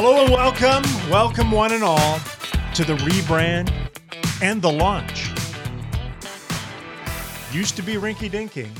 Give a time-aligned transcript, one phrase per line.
[0.00, 2.20] Hello and welcome, welcome one and all
[2.74, 3.68] to the rebrand
[4.40, 5.28] and the launch.
[7.52, 8.70] Used to be Rinky Dinking,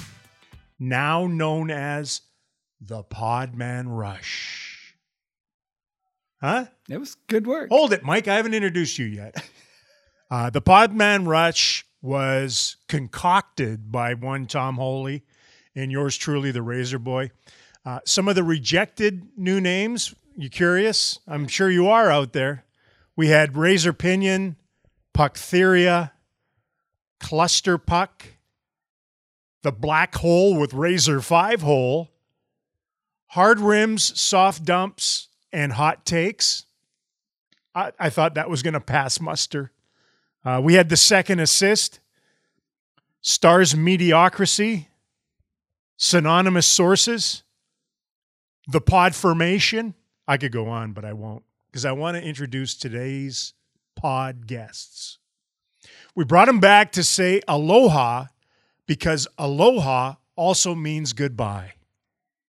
[0.78, 2.20] now known as
[2.80, 4.94] the Podman Rush.
[6.40, 6.66] Huh?
[6.88, 7.70] It was good work.
[7.70, 8.28] Hold it, Mike.
[8.28, 9.42] I haven't introduced you yet.
[10.30, 15.24] Uh, the Podman Rush was concocted by one Tom Holy
[15.74, 17.30] and yours truly, the Razor Boy.
[17.82, 20.14] Uh, some of the rejected new names.
[20.40, 21.18] You curious?
[21.26, 22.64] I'm sure you are out there.
[23.16, 24.54] We had Razor Pinion,
[25.12, 26.12] Pucktheria,
[27.18, 28.24] Cluster Puck,
[29.64, 32.12] the Black Hole with Razor Five Hole,
[33.30, 36.66] Hard Rims, Soft Dumps, and Hot Takes.
[37.74, 39.72] I, I thought that was going to pass muster.
[40.44, 41.98] Uh, we had the second assist,
[43.22, 44.86] Stars Mediocrity,
[45.96, 47.42] Synonymous Sources,
[48.68, 49.94] the Pod Formation.
[50.28, 53.54] I could go on, but I won't because I want to introduce today's
[53.96, 55.18] pod guests.
[56.14, 58.26] We brought them back to say aloha
[58.86, 61.72] because aloha also means goodbye.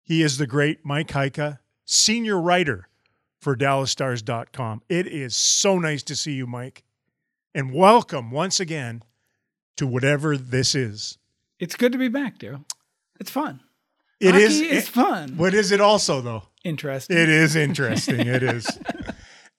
[0.03, 2.87] He is the great Mike Heika, senior writer
[3.41, 4.83] for DallasStars.com.
[4.87, 6.83] It is so nice to see you, Mike.
[7.55, 9.03] And welcome once again
[9.77, 11.17] to whatever this is.
[11.59, 12.65] It's good to be back, Daryl.
[13.19, 13.61] It's fun.
[14.19, 14.61] It Hockey is.
[14.61, 15.37] is fun.
[15.37, 16.43] What is it also, though?
[16.63, 17.17] Interesting.
[17.17, 18.27] It is interesting.
[18.27, 18.67] it is.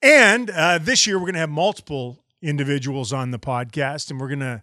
[0.01, 4.27] And uh, this year, we're going to have multiple individuals on the podcast, and we're
[4.27, 4.61] going to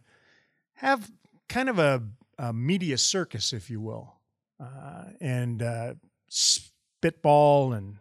[0.74, 1.10] have
[1.48, 2.00] kind of a,
[2.38, 4.14] a media circus, if you will,
[4.60, 5.94] uh, and uh,
[6.28, 7.96] spitball and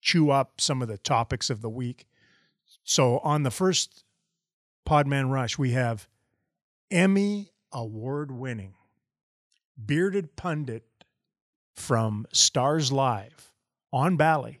[0.00, 2.06] chew up some of the topics of the week.
[2.84, 4.04] So, on the first
[4.88, 6.06] Podman Rush, we have
[6.92, 8.74] Emmy award winning
[9.84, 10.84] bearded pundit
[11.74, 13.47] from Stars Live
[13.92, 14.60] on Bally,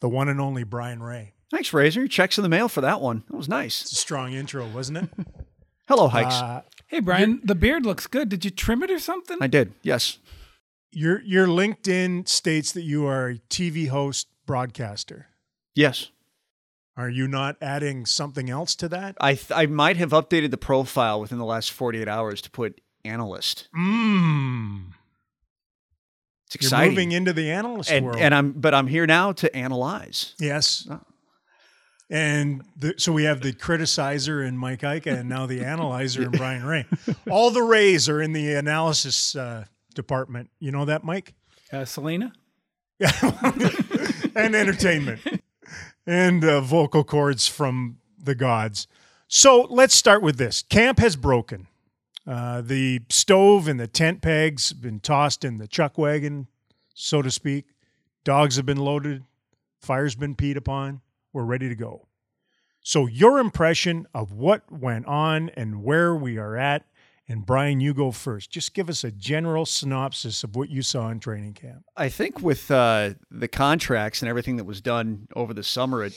[0.00, 1.32] the one and only Brian Rea.
[1.50, 2.08] Thanks, Razor.
[2.08, 3.24] Checks in the mail for that one.
[3.30, 3.82] That was nice.
[3.82, 5.10] It's a strong intro, wasn't it?
[5.88, 6.34] Hello, Hikes.
[6.34, 8.28] Uh, hey, Brian, the beard looks good.
[8.28, 9.38] Did you trim it or something?
[9.40, 9.72] I did.
[9.82, 10.18] Yes.
[10.92, 15.28] your your LinkedIn states that you are a TV host broadcaster.
[15.74, 16.10] Yes.
[16.96, 19.16] Are you not adding something else to that?
[19.20, 22.80] I th- I might have updated the profile within the last 48 hours to put
[23.04, 23.68] analyst.
[23.74, 24.92] Mmm.
[26.54, 28.18] It's You're moving into the analyst and, world.
[28.18, 30.34] and I'm but I'm here now to analyze.
[30.38, 30.86] yes.
[30.90, 31.00] Oh.
[32.10, 36.30] And the, so we have the criticizer in Mike Heika and now the analyzer in
[36.32, 36.86] Brian Rea.
[37.30, 40.48] All the Rays are in the analysis uh, department.
[40.58, 41.34] You know that, Mike?
[41.70, 42.32] Uh, Selena?
[44.34, 45.20] and entertainment
[46.06, 48.88] and uh, vocal cords from the gods.
[49.28, 50.62] So let's start with this.
[50.62, 51.68] Camp has broken.
[52.28, 56.46] Uh, the stove and the tent pegs been tossed in the chuck wagon,
[56.92, 57.64] so to speak.
[58.22, 59.24] Dogs have been loaded.
[59.80, 61.00] Fire's been peed upon.
[61.32, 62.06] We're ready to go.
[62.82, 66.84] So, your impression of what went on and where we are at.
[67.30, 68.50] And Brian, you go first.
[68.50, 71.84] Just give us a general synopsis of what you saw in training camp.
[71.94, 76.14] I think with uh, the contracts and everything that was done over the summer, it,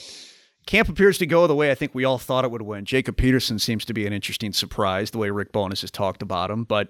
[0.65, 2.85] camp appears to go the way I think we all thought it would win.
[2.85, 6.49] Jacob Peterson seems to be an interesting surprise, the way Rick Bowness has talked about
[6.51, 6.63] him.
[6.63, 6.89] But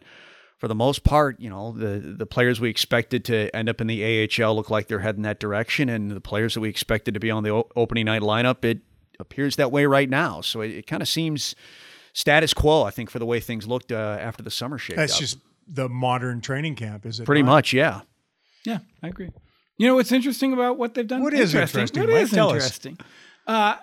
[0.57, 3.87] for the most part, you know, the the players we expected to end up in
[3.87, 7.19] the AHL look like they're heading that direction, and the players that we expected to
[7.19, 8.79] be on the o- opening night lineup, it
[9.19, 10.41] appears that way right now.
[10.41, 11.55] So it, it kind of seems
[12.13, 14.97] status quo, I think, for the way things looked uh, after the summer shake.
[14.97, 17.25] That's just the modern training camp, is it?
[17.25, 17.51] pretty not?
[17.51, 18.01] much, yeah.
[18.65, 19.29] Yeah, I agree.
[19.77, 21.23] You know what's interesting about what they've done?
[21.23, 22.21] What is interesting, What Mike?
[22.23, 22.55] is Tell us.
[22.55, 22.97] interesting?
[23.51, 23.75] Uh,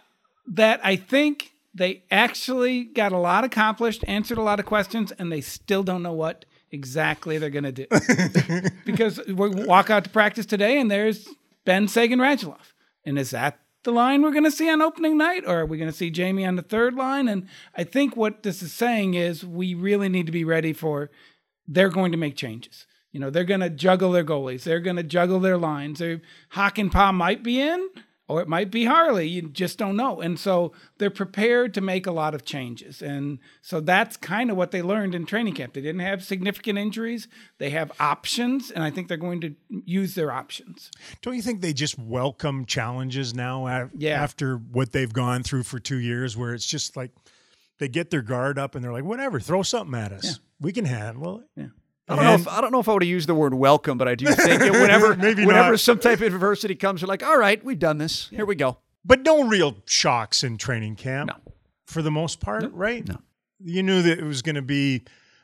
[0.47, 5.31] that I think they actually got a lot accomplished, answered a lot of questions, and
[5.31, 7.87] they still don't know what exactly they're going to do.
[8.87, 11.29] because we walk out to practice today, and there's
[11.67, 12.73] Benn Seguin Radulov.
[13.05, 15.77] And is that the line we're going to see on opening night, or are we
[15.77, 17.29] going to see Jamie on the third line?
[17.29, 17.47] And
[17.77, 21.11] I think what this is saying is we really need to be ready for
[21.67, 22.87] they're going to make changes.
[23.12, 24.62] You know, they're going to juggle their goalies.
[24.62, 25.99] They're going to juggle their lines.
[25.99, 26.23] They're,
[26.55, 27.91] Hakanpää might be in,
[28.28, 29.26] or it might be Harley.
[29.26, 30.20] You just don't know.
[30.20, 33.00] And so they're prepared to make a lot of changes.
[33.02, 35.72] And so that's kind of what they learned in training camp.
[35.72, 37.26] They didn't have significant injuries.
[37.58, 39.54] They have options, and I think they're going to
[39.86, 40.90] use their options.
[41.22, 44.22] Don't you think they just welcome challenges now af- Yeah.
[44.22, 47.12] after what they've gone through for two years, where it's just like
[47.78, 50.40] they get their guard up and they're like, whatever, throw something at us.
[50.60, 51.46] We can handle it.
[51.56, 51.66] Yeah.
[52.08, 53.99] I don't know if I don't know if I would have used the word welcome,
[53.99, 55.81] but I do think that whenever Maybe whenever not.
[55.81, 58.28] some type of adversity comes, you're like, all right, we've done this.
[58.28, 58.78] Here we go.
[59.05, 61.52] But no real shocks in training camp No.
[61.87, 63.06] for the most part, right?
[63.06, 63.19] No.
[63.62, 65.02] You knew that it was going to be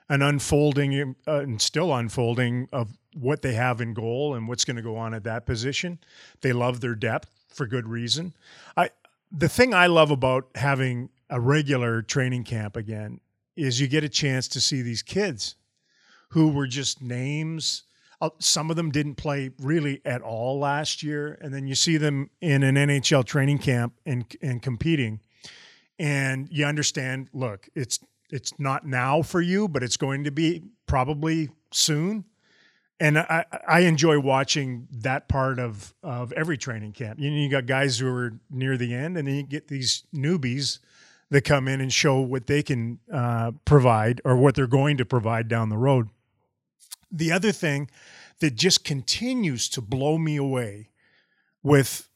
[0.09, 4.77] an unfolding uh, and still unfolding of what they have in goal and what's going
[4.77, 5.99] to go on at that position.
[6.43, 7.31] They love their depth.
[7.49, 8.35] for good reason.
[8.77, 8.91] I
[9.33, 13.21] the thing I love about having a regular training camp again
[13.57, 15.57] is you get a chance to see these kids
[16.35, 17.85] who were just names.
[18.21, 21.97] Uh, Some of them didn't play really at all last year, and then you see
[21.97, 25.21] them in an NHL training camp and and competing,
[25.97, 27.31] and you understand.
[27.33, 28.01] Look, it's
[28.31, 32.25] it's not now for you, but it's going to be probably soon.
[32.99, 37.19] And I, I enjoy watching that part of, of every training camp.
[37.19, 40.05] You know, you got guys who are near the end, and then you get these
[40.15, 40.79] newbies
[41.31, 45.05] that come in and show what they can uh, provide or what they're going to
[45.05, 46.09] provide down the road.
[47.11, 47.91] The other thing
[48.41, 50.91] that just continues to blow me away
[51.63, 52.09] with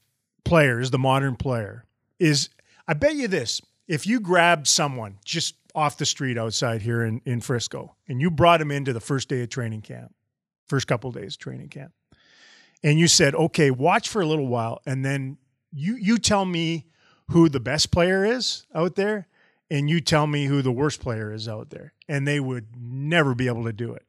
[0.45, 1.85] players, the modern player,
[2.19, 2.49] is
[2.87, 7.21] I bet you this if you grabbed someone just off the street outside here in,
[7.25, 10.15] in Frisco and you brought him into the first day of training camp,
[10.67, 11.93] first couple of days of training camp,
[12.83, 15.39] and you said, okay, watch for a little while, and then
[15.73, 16.87] you you tell me
[17.31, 19.29] who the best player is out there,
[19.71, 23.35] and you tell me who the worst player is out there, and they would never
[23.35, 24.08] be able to do it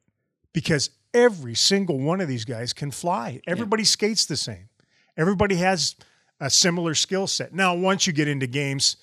[0.52, 3.40] because every single one of these guys can fly.
[3.46, 4.68] Everybody skates the same.
[5.16, 5.96] Everybody has
[6.40, 7.52] a similar skill set.
[7.52, 8.96] Now, once you get into games,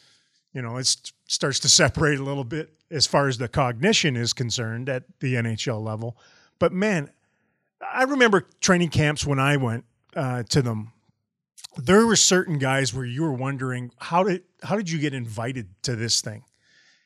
[0.53, 4.33] you know, it starts to separate a little bit as far as the cognition is
[4.33, 6.17] concerned at the NHL level.
[6.59, 7.11] But man,
[7.81, 9.85] I remember training camps when I went
[10.15, 10.93] uh, to them.
[11.77, 15.67] There were certain guys where you were wondering how did how did you get invited
[15.83, 16.43] to this thing?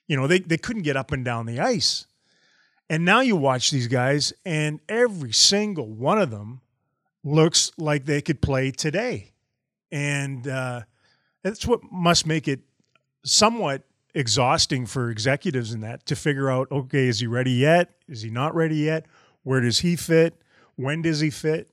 [0.08, 2.06] You know, they they couldn't get up and down the ice.
[2.92, 6.60] And now you watch these guys, and every single one of them
[7.24, 9.32] looks like they could play today.
[9.94, 10.82] And uh,
[11.42, 12.60] that's what must make it
[13.24, 13.84] somewhat
[14.14, 17.92] exhausting for executives in that to figure out okay, is he ready yet?
[18.10, 19.06] Is he not ready yet?
[19.44, 20.42] Where does he fit?
[20.76, 21.70] When does he fit?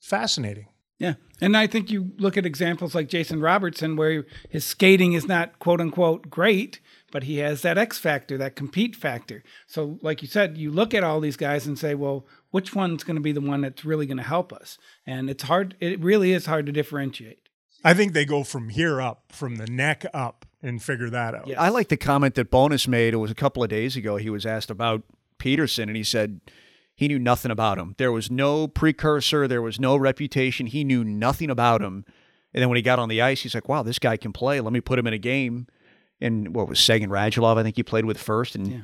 [0.00, 0.68] Fascinating.
[0.98, 1.14] Yeah.
[1.42, 5.58] And I think you look at examples like Jason Robertson, where his skating is not
[5.58, 6.80] quote unquote great,
[7.14, 9.44] but he has that X factor, that compete factor.
[9.68, 13.04] So, like you said, you look at all these guys and say, well, which one's
[13.04, 14.78] going to be the one that's really going to help us?
[15.06, 17.48] And it's hard, it really is hard to differentiate.
[17.84, 21.46] I think they go from here up, from the neck up, and figure that out.
[21.46, 21.62] Yeah.
[21.62, 23.14] I like the comment that Bowness made.
[23.14, 24.16] It was a couple of days ago.
[24.16, 25.04] He was asked about
[25.38, 26.40] Peterson, and he said
[26.96, 27.94] he knew nothing about him.
[27.96, 29.46] There was no precursor.
[29.46, 30.66] There was no reputation.
[30.66, 32.04] He knew nothing about him.
[32.52, 34.60] And then when he got on the ice, he's like, "Wow, this guy can play.
[34.60, 35.68] Let me put him in a game."
[36.20, 37.58] And what was Seguin Radulov?
[37.58, 38.78] I think he played with first, and Yeah.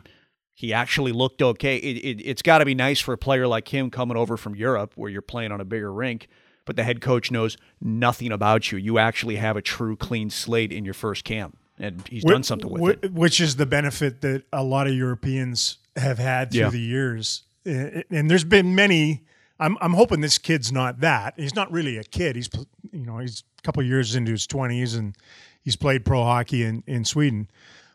[0.54, 1.76] he actually looked okay.
[1.76, 4.54] It, it, it's got to be nice for a player like him coming over from
[4.54, 6.28] Europe, where you're playing on a bigger rink,
[6.66, 8.78] but the head coach knows nothing about you.
[8.78, 12.68] You actually have a true clean slate in your first camp, and he's done something
[12.70, 13.12] with Wh- it.
[13.12, 16.70] Which is the benefit that a lot of Europeans have had through Yeah.
[16.70, 17.42] the years.
[17.64, 19.22] And there's been many.
[19.60, 21.34] I'm, I'm hoping this kid's not that.
[21.36, 22.34] He's not really a kid.
[22.34, 22.48] He's
[22.92, 25.14] you know he's a couple years into his 20s and
[25.62, 27.48] he's played pro hockey in, in Sweden.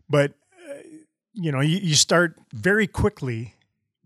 [0.07, 0.33] But
[0.69, 0.75] uh,
[1.33, 3.55] you know you, you start very quickly.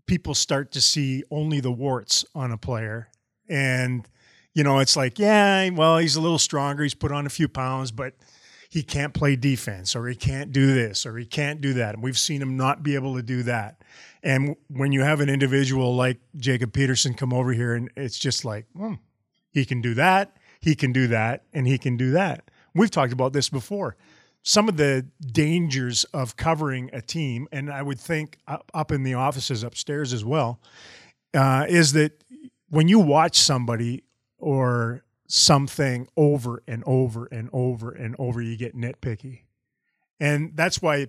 [0.06, 3.08] People start to see only the warts on a player,
[3.48, 4.08] and
[4.54, 6.82] you know it's like yeah, well he's a little stronger.
[6.82, 8.14] He's put on a few pounds, but
[8.70, 11.96] he can't play defense or he can't do this or he can't do that.
[11.96, 13.82] And we've seen him not be able to do that.
[14.22, 18.44] And when you have an individual like Jacob Peterson come over here and it's just
[18.44, 18.94] like, hmm,
[19.50, 22.48] he can do that, he can do that, and he can do that.
[22.72, 23.96] We've talked about this before.
[24.44, 29.14] Some of the dangers of covering a team, and I would think up in the
[29.14, 30.60] offices upstairs as well,
[31.34, 32.22] uh, is that
[32.68, 34.04] when you watch somebody
[34.38, 39.42] or something over and over and over and over, you get nitpicky.
[40.18, 41.06] And that's why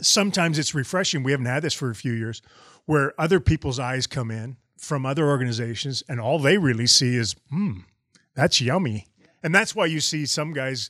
[0.00, 1.24] sometimes it's refreshing.
[1.24, 2.40] We haven't had this for a few years
[2.86, 7.34] where other people's eyes come in from other organizations and all they really see is,
[7.50, 7.80] hmm,
[8.34, 9.08] that's yummy.
[9.42, 10.88] And that's why you see some guys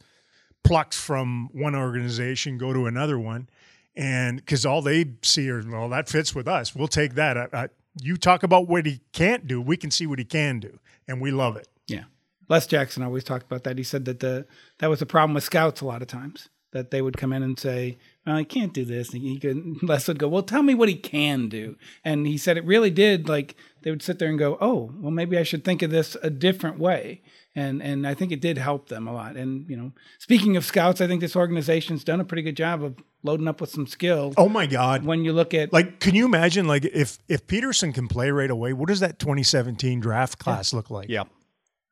[0.63, 3.49] plucked from one organization go to another one.
[3.97, 6.77] And because all they see are, well, that fits with us.
[6.77, 7.39] We'll take that.
[7.39, 7.69] I, I,
[8.03, 10.79] you talk about what he can't do, we can see what he can do.
[11.09, 11.67] And we love it.
[11.91, 12.05] Yeah.
[12.49, 13.79] Les Jackson always talked about that.
[13.79, 14.47] He said that the
[14.79, 17.43] that was a problem with scouts a lot of times that they would come in
[17.43, 20.63] and say, "Well, I can't do this." And he could, Les would go, "Well, tell
[20.63, 23.29] me what he can do." And he said it really did.
[23.29, 26.17] Like they would sit there and go, "Oh, well, maybe I should think of this
[26.23, 27.23] a different way."
[27.55, 29.37] And and I think it did help them a lot.
[29.37, 32.83] And you know, speaking of scouts, I think this organization's done a pretty good job
[32.83, 34.33] of loading up with some skill.
[34.37, 35.05] Oh my God.
[35.05, 38.51] When you look at Like, can you imagine, like, if if Peterson can play right
[38.51, 41.09] away, what does that 2017 draft class look like?
[41.09, 41.25] Yeah.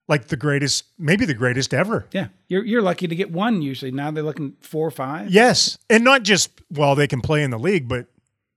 [0.09, 2.07] Like the greatest, maybe the greatest ever.
[2.13, 3.91] yeah, you're you're lucky to get one usually.
[3.91, 5.31] Now they're looking four or five.
[5.31, 5.77] Yes.
[5.91, 8.07] And not just, well, they can play in the league, but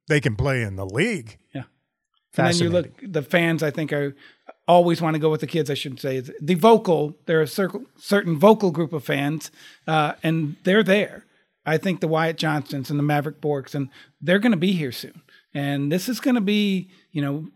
[0.07, 1.37] they can play in the league.
[1.53, 1.63] Yeah.
[2.37, 4.15] And then you look, the fans, I think, are
[4.67, 5.69] always want to go with the kids.
[5.69, 7.17] I shouldn't say the vocal.
[7.25, 9.51] There are a circle, certain vocal group of fans,
[9.87, 11.25] uh, and they're there.
[11.65, 13.89] I think the Wyatt Johnstons and the Mavrik Bourques, and
[14.21, 15.21] they're going to be here soon.
[15.53, 17.47] And this is going to be, you know,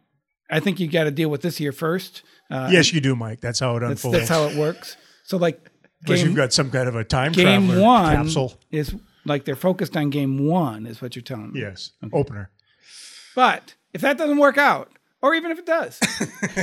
[0.50, 2.22] I think you got to deal with this year first.
[2.52, 3.42] Uh, Yes, you do, Mike.
[3.42, 4.18] That's how it that's, unfolds.
[4.18, 4.98] that's how it works.
[5.24, 5.70] So like
[6.06, 8.54] game, you've got some kind of a time game one capsule.
[8.72, 8.94] is
[9.26, 11.62] like they're focused on game one, is what you're telling me.
[11.62, 12.52] Yes, opener.
[13.36, 16.00] But if that doesn't work out, or even if it does,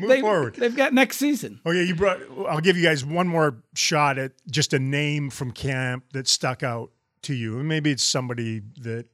[0.00, 0.56] Move they, forward.
[0.56, 1.60] they've got next season.
[1.64, 2.20] Oh yeah, you brought.
[2.48, 6.62] I'll give you guys one more shot at just a name from camp that stuck
[6.62, 6.90] out
[7.22, 9.06] to you, and maybe it's somebody that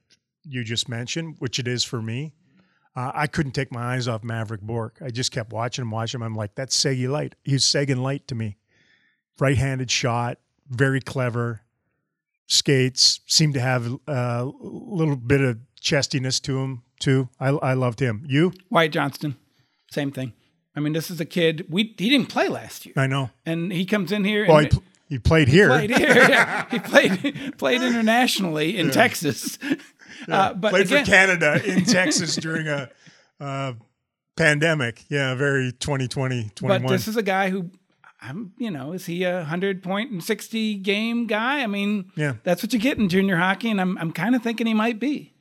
[0.44, 2.32] you just mentioned, which it is for me.
[2.94, 4.98] Uh, I couldn't take my eyes off Mavrik Bourque.
[5.02, 6.22] I just kept watching him, watching him.
[6.24, 7.34] I'm like, that's Segi Light.
[7.42, 8.56] He's Seguin Light to me.
[9.40, 11.62] Right-handed shot, very clever.
[12.46, 17.28] Skates seemed to have a little bit of chestiness to him too.
[17.40, 18.24] I, I loved him.
[18.28, 18.52] You?
[18.68, 19.36] Wyatt Johnston,
[19.90, 20.34] same thing.
[20.76, 21.66] I mean, this is a kid.
[21.70, 23.30] We he didn't play last year, I know.
[23.46, 24.46] and he comes in here.
[24.46, 25.68] Well, and he, pl- he played here.
[25.68, 26.08] played here.
[26.28, 26.66] yeah.
[26.70, 29.58] He played played internationally in Texas.
[30.28, 32.90] Uh, but played again, for Canada in Texas during a
[33.40, 33.72] uh,
[34.36, 35.04] pandemic.
[35.08, 36.82] Yeah, very 2020, 21.
[36.82, 37.70] but this is a guy who.
[38.24, 41.60] I'm, you know, is he a hundred point and sixty game guy?
[41.62, 42.34] I mean, Yeah.
[42.44, 45.00] that's what you get in junior hockey, and I'm, I'm kind of thinking he might
[45.00, 45.34] be.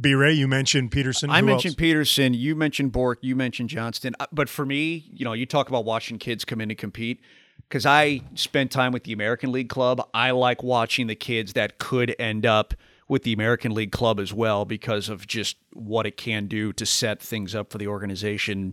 [0.00, 0.14] B.
[0.14, 1.28] Ray, you mentioned Peterson.
[1.28, 1.80] I Who mentioned else?
[1.80, 4.14] Peterson, you mentioned Bourque, you mentioned Johnston.
[4.20, 7.20] Uh, But for me, you know, you talk about watching kids come in and compete.
[7.68, 11.78] Because I spent time with the American League Club, I like watching the kids that
[11.78, 12.74] could end up
[13.10, 16.86] with the American League Club as well because of just what it can do to
[16.86, 18.72] set things up for the organization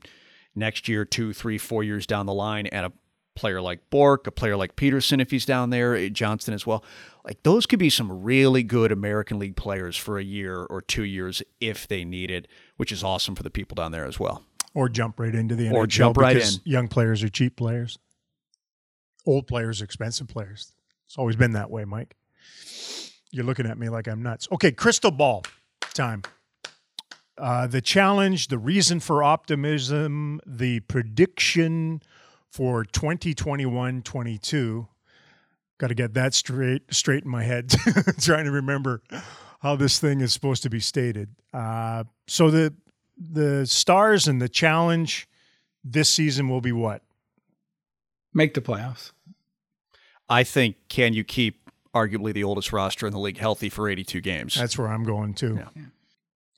[0.56, 2.68] next year, two, three, four years down the line.
[2.68, 2.92] And a
[3.36, 6.84] player like Bourque, a player like Peterson, if he's down there, eh, Johnston as well.
[7.26, 11.04] Like those could be some really good American League players for a year or two
[11.04, 14.44] years if they need it, which is awesome for the people down there as well.
[14.76, 16.62] or jump right into the Or jump right because in.
[16.66, 17.98] Young players are cheap players.
[19.26, 20.74] Old players are expensive players.
[21.08, 22.16] It's always been that way, Mike.
[23.32, 24.48] You're looking at me like I'm nuts.
[24.52, 25.44] Okay, crystal ball
[25.94, 26.24] time.
[27.38, 32.02] Uh, the challenge, the reason for optimism, the prediction
[32.50, 34.88] for 2021 22.
[35.78, 37.70] Got to get that straight straight in my head.
[38.20, 39.04] Trying to remember
[39.60, 41.30] how this thing is supposed to be stated.
[41.54, 42.74] Uh, so the
[43.18, 45.28] the stars and the challenge
[45.84, 47.04] this season will be what?
[48.34, 49.12] Make the playoffs.
[50.30, 51.67] I think can you keep
[51.98, 54.56] arguably the oldest roster in the league healthy for 82 games?
[54.56, 55.56] That's where I'm going too.
[55.76, 55.84] Yeah.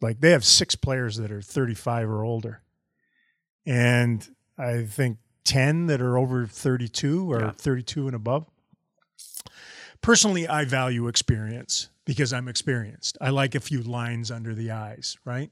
[0.01, 2.61] Like they have six players that are 35 or older,
[3.65, 4.27] and
[4.57, 7.51] I think 10 that are over 32 or Yeah.
[7.51, 8.45] 32 and above.
[10.01, 13.17] Personally, I value experience because I'm experienced.
[13.19, 15.51] I like a few lines under the eyes, right?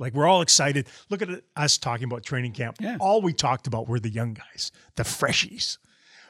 [0.00, 0.88] Like we're all excited.
[1.08, 2.76] Look at us talking about training camp.
[2.80, 2.96] Yeah.
[2.98, 5.78] All we talked about were the young guys, the freshies.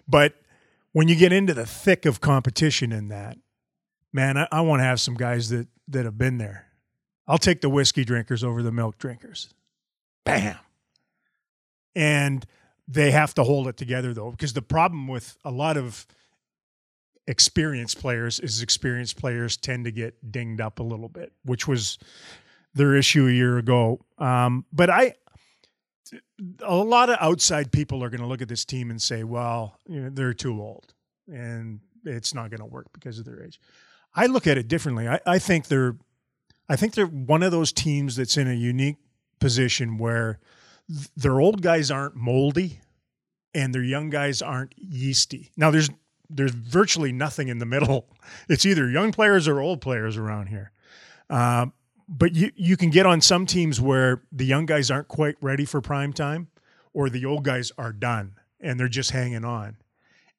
[0.07, 0.35] But
[0.95, 3.37] when you get into the thick of competition in that,
[4.13, 6.69] man, I, I want to have some guys that that have been there.
[7.27, 9.53] I'll take the whiskey drinkers over the milk drinkers.
[10.25, 10.57] Bam.
[11.95, 12.47] And
[12.89, 16.07] they have to hold it together though, because the problem with a lot of
[17.27, 21.99] experienced players is experienced players tend to get dinged up a little bit, which was
[22.75, 24.05] their issue a year ago.
[24.19, 25.15] Um, but I,
[26.61, 29.79] a lot of outside people are going to look at this team and say, well,
[29.87, 30.95] you know, they're too old
[31.33, 33.61] and it's not going to work because of their age.
[34.15, 35.09] I look at it differently.
[35.09, 35.97] I, I think they're,
[36.69, 38.97] I think they're one of those teams that's in a unique
[39.41, 40.39] position where
[40.89, 42.81] th- their old guys aren't moldy
[43.55, 45.51] and their young guys aren't yeasty.
[45.57, 45.91] Now there's
[46.31, 48.09] there's virtually nothing in the middle.
[48.49, 50.73] It's either young players or old players around here.
[51.29, 51.75] Um,
[52.09, 55.65] but you you can get on some teams where the young guys aren't quite ready
[55.65, 56.49] for prime time,
[56.93, 59.77] or the old guys are done and they're just hanging on.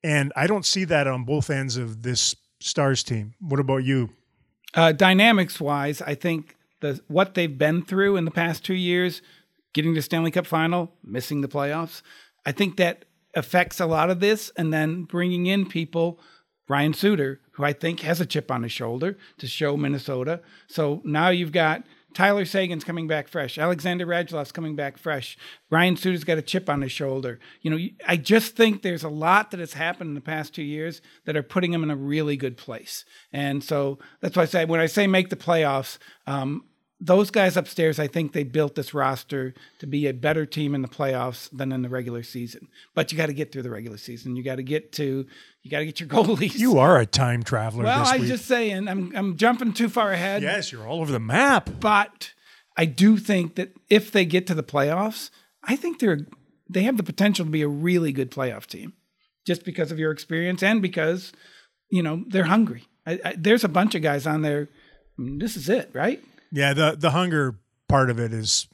[0.03, 3.35] And I don't see that on both ends of this Stars team.
[3.39, 4.09] What about you?
[4.73, 9.21] Uh, dynamics wise, I think the what they've been through in the past two years,
[9.73, 12.01] getting to Stanley Cup final, missing the playoffs,
[12.45, 13.05] I think that
[13.35, 14.51] affects a lot of this.
[14.57, 16.19] And then bringing in people,
[16.67, 20.41] Ryan Suter, who I think has a chip on his shoulder to show Minnesota.
[20.67, 21.83] So now you've got
[22.15, 23.57] Tyler Seguin's coming back fresh.
[23.57, 25.37] Alexander Radulov's coming back fresh.
[25.69, 27.39] Ryan Suter's got a chip on his shoulder.
[27.61, 30.63] You know, I just think there's a lot that has happened in the past two
[30.63, 33.03] years that are putting him in a really good place.
[33.33, 36.63] And so that's why I say when I say make the playoffs, um,
[36.99, 40.81] those guys upstairs, I think they built this roster to be a better team in
[40.81, 42.69] the playoffs than in the regular season.
[42.93, 44.35] But you got to get through the regular season.
[44.35, 45.25] You got to get to
[45.61, 46.57] you got to get your goalies.
[46.57, 50.41] You are a time traveler well, I'm just saying, I'm I'm jumping too far ahead.
[50.41, 51.69] yes, you're all over the map.
[51.79, 52.33] But
[52.77, 55.29] I do think that if they get to the playoffs,
[55.63, 56.25] I think they're
[56.69, 58.93] they have the potential to be a really good playoff team,
[59.45, 61.33] just because of your experience and because
[61.91, 62.85] you know they're hungry.
[63.05, 64.69] I, I, there's a bunch of guys on there.
[65.17, 66.23] I mean, this is it, right?
[66.51, 68.67] Yeah, the the hunger part of it is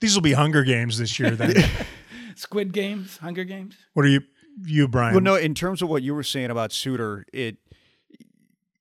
[0.00, 1.30] these will be Hunger Games this year.
[1.30, 1.54] Then
[2.36, 3.76] Squid Games, Hunger Games.
[3.94, 4.22] what are you,
[4.64, 5.14] you Brian?
[5.14, 7.56] Well, no, in terms of what you were saying about Suter, it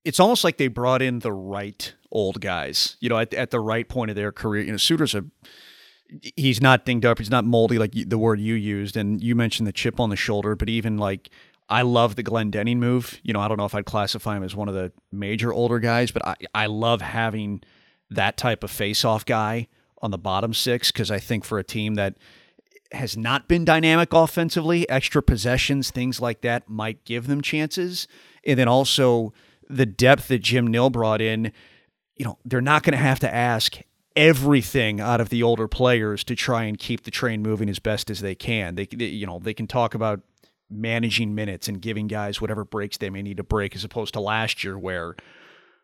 [0.04, 3.60] it's almost like they brought in the right old guys, you know, at, at the
[3.60, 4.64] right point of their career.
[4.64, 5.24] You know, Suter's a
[6.36, 9.68] he's not dinged up, he's not moldy like the word you used, and you mentioned
[9.68, 11.30] the chip on the shoulder, but even like
[11.70, 13.20] I love the Glendening move.
[13.24, 15.80] You know, I don't know if I'd classify him as one of the major older
[15.80, 17.62] guys, but I, I love having
[18.12, 19.68] that type of face-off guy
[20.02, 22.16] on the bottom six because I think for a team that
[22.92, 28.08] has not been dynamic offensively, extra possessions, things like that might give them chances.
[28.46, 29.34] And then also
[29.70, 31.54] the depth that Jim Nill brought in,
[32.18, 33.82] you know, they're not going to have to ask
[34.16, 38.10] everything out of the older players to try and keep the train moving as best
[38.10, 38.76] as they can.
[38.76, 40.20] They, they you know, they can talk about
[40.70, 44.20] managing minutes and giving guys whatever breaks they may need to break as opposed to
[44.20, 45.16] last year where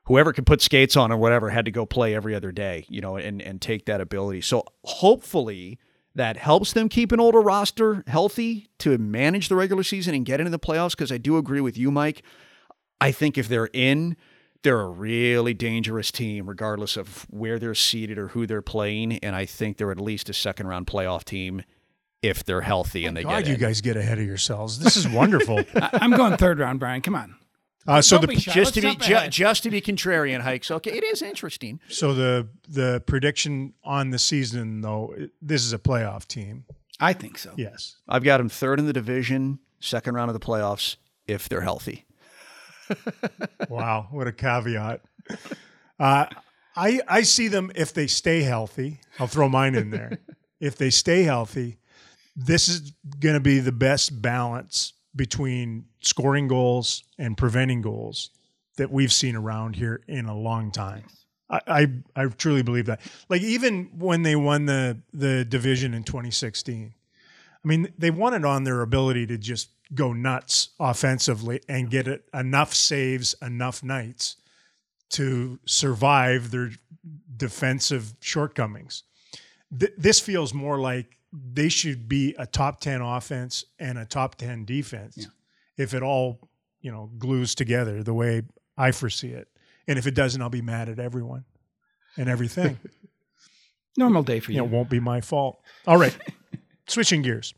[0.08, 3.02] whoever could put skates on or whatever had to go play every other day, you
[3.02, 4.42] know, and and take that ability.
[4.42, 5.80] So hopefully
[6.16, 10.40] that helps them keep an older roster healthy to manage the regular season and get
[10.40, 12.24] into the playoffs because I do agree with you Mike.
[13.00, 14.18] I think if they're in,
[14.64, 19.36] they're a really dangerous team regardless of where they're seated or who they're playing and
[19.36, 21.62] I think they're at least a second round playoff team
[22.24, 24.80] if they're healthy and they God, get you guys get ahead of yourselves.
[24.80, 25.62] This is wonderful.
[25.76, 27.02] I'm going third round, Brian.
[27.02, 27.37] Come on.
[27.88, 29.32] Uh, so the just to be jump ju- ahead.
[29.32, 30.70] just to be contrarian hikes.
[30.70, 31.79] Okay, it is interesting.
[31.89, 36.65] so the the prediction on the season though, this is a playoff team.
[37.00, 37.53] I think so.
[37.56, 37.98] Yes.
[38.10, 40.96] I've got them third in the division, second round of the playoffs
[41.27, 42.06] if they're healthy.
[43.70, 45.01] Wow, what a caveat.
[46.00, 46.25] Uh,
[46.75, 49.00] I I see them if they stay healthy.
[49.20, 50.20] I'll throw mine in there.
[50.60, 51.79] if they stay healthy,
[52.36, 58.31] this is going to be the best balance between scoring goals and preventing goals
[58.77, 61.03] that we've seen around here in a long time.
[61.50, 63.01] I, I I truly believe that.
[63.29, 66.94] Like even when they won the the division in 2016,
[67.64, 72.08] I mean they won it on their ability to just go nuts offensively and get
[72.08, 74.36] it enough saves, enough nights
[75.10, 76.72] to survive their
[77.38, 79.03] defensive shortcomings.
[79.77, 84.36] Th- this feels more like they should be a top 10 offense and a top
[84.36, 85.27] 10 defense
[85.77, 86.40] if it all,
[86.81, 88.42] you know, glues together the way
[88.77, 89.48] I foresee it.
[89.87, 91.46] And if it doesn't, I'll be mad at everyone
[92.18, 92.79] and everything.
[93.98, 94.61] Normal day for you you.
[94.61, 95.59] know, it won't be my fault.
[95.85, 96.16] All right.
[96.87, 97.53] Switching gears.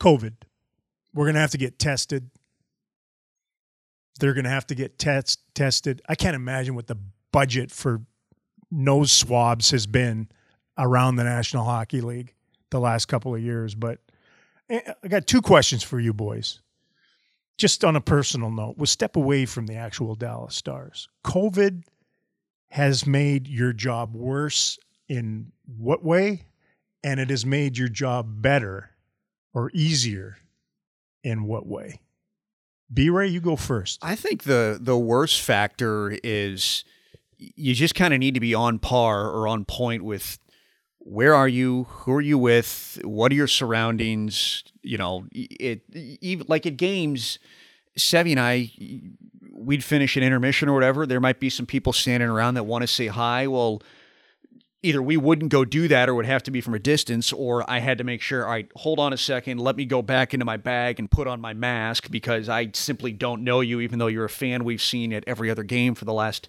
[0.00, 0.34] COVID.
[1.14, 2.30] We're going to have to get tested.
[4.20, 6.02] They're going to have to get test tested.
[6.08, 6.98] I can't imagine what the
[7.32, 8.02] budget for
[8.70, 10.28] nose swabs has been
[10.76, 12.34] around the National Hockey League
[12.70, 13.98] the last couple of years, but
[14.68, 16.60] eh, I got two questions for you boys.
[17.58, 21.08] Just on a personal note, we'll step away from the actual Dallas Stars.
[21.24, 21.82] COVID
[22.70, 26.44] has made your job worse in what way?
[27.02, 28.90] And it has made your job better
[29.52, 30.38] or easier
[31.24, 32.00] in what way?
[32.92, 33.98] B Ray, you go first.
[34.02, 36.84] I think the the worst factor is
[37.36, 40.38] you just kind of need to be on par or on point with
[41.08, 44.62] where are you, who are you with, what are your surroundings.
[44.82, 47.38] You know, it even like at games.
[47.98, 48.70] Sevy and I,
[49.52, 51.06] we'd finish an intermission or whatever.
[51.06, 53.46] There might be some people standing around that want to say hi.
[53.46, 53.82] Well,
[54.82, 57.68] either we wouldn't go do that or would have to be from a distance, or
[57.68, 60.34] I had to make sure, all right, hold on a second, let me go back
[60.34, 63.98] into my bag and put on my mask because I simply don't know you, even
[63.98, 66.48] though you're a fan we've seen at every other game for the last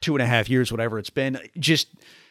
[0.00, 1.38] two and a half years, whatever it's been.
[1.58, 1.88] Just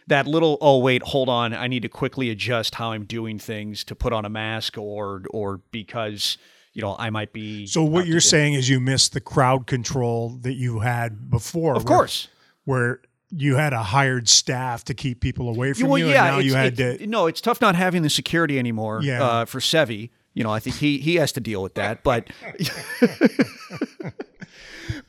[0.08, 3.84] that little, oh wait, hold on, I need to quickly adjust how I'm doing things
[3.86, 6.38] to put on a mask or or because
[6.74, 10.38] you know I might be So what you're saying is you missed the crowd control
[10.42, 11.76] that you had before.
[11.76, 12.28] Of where- course.
[12.66, 13.02] Where
[13.34, 16.40] you had a hired staff to keep people away from well, you, yeah, and now
[16.40, 17.08] you had to.
[17.08, 19.00] No, it's tough not having the security anymore.
[19.02, 19.24] Yeah.
[19.24, 22.04] Uh, for Sevi, you know, I think he he has to deal with that.
[22.04, 22.30] But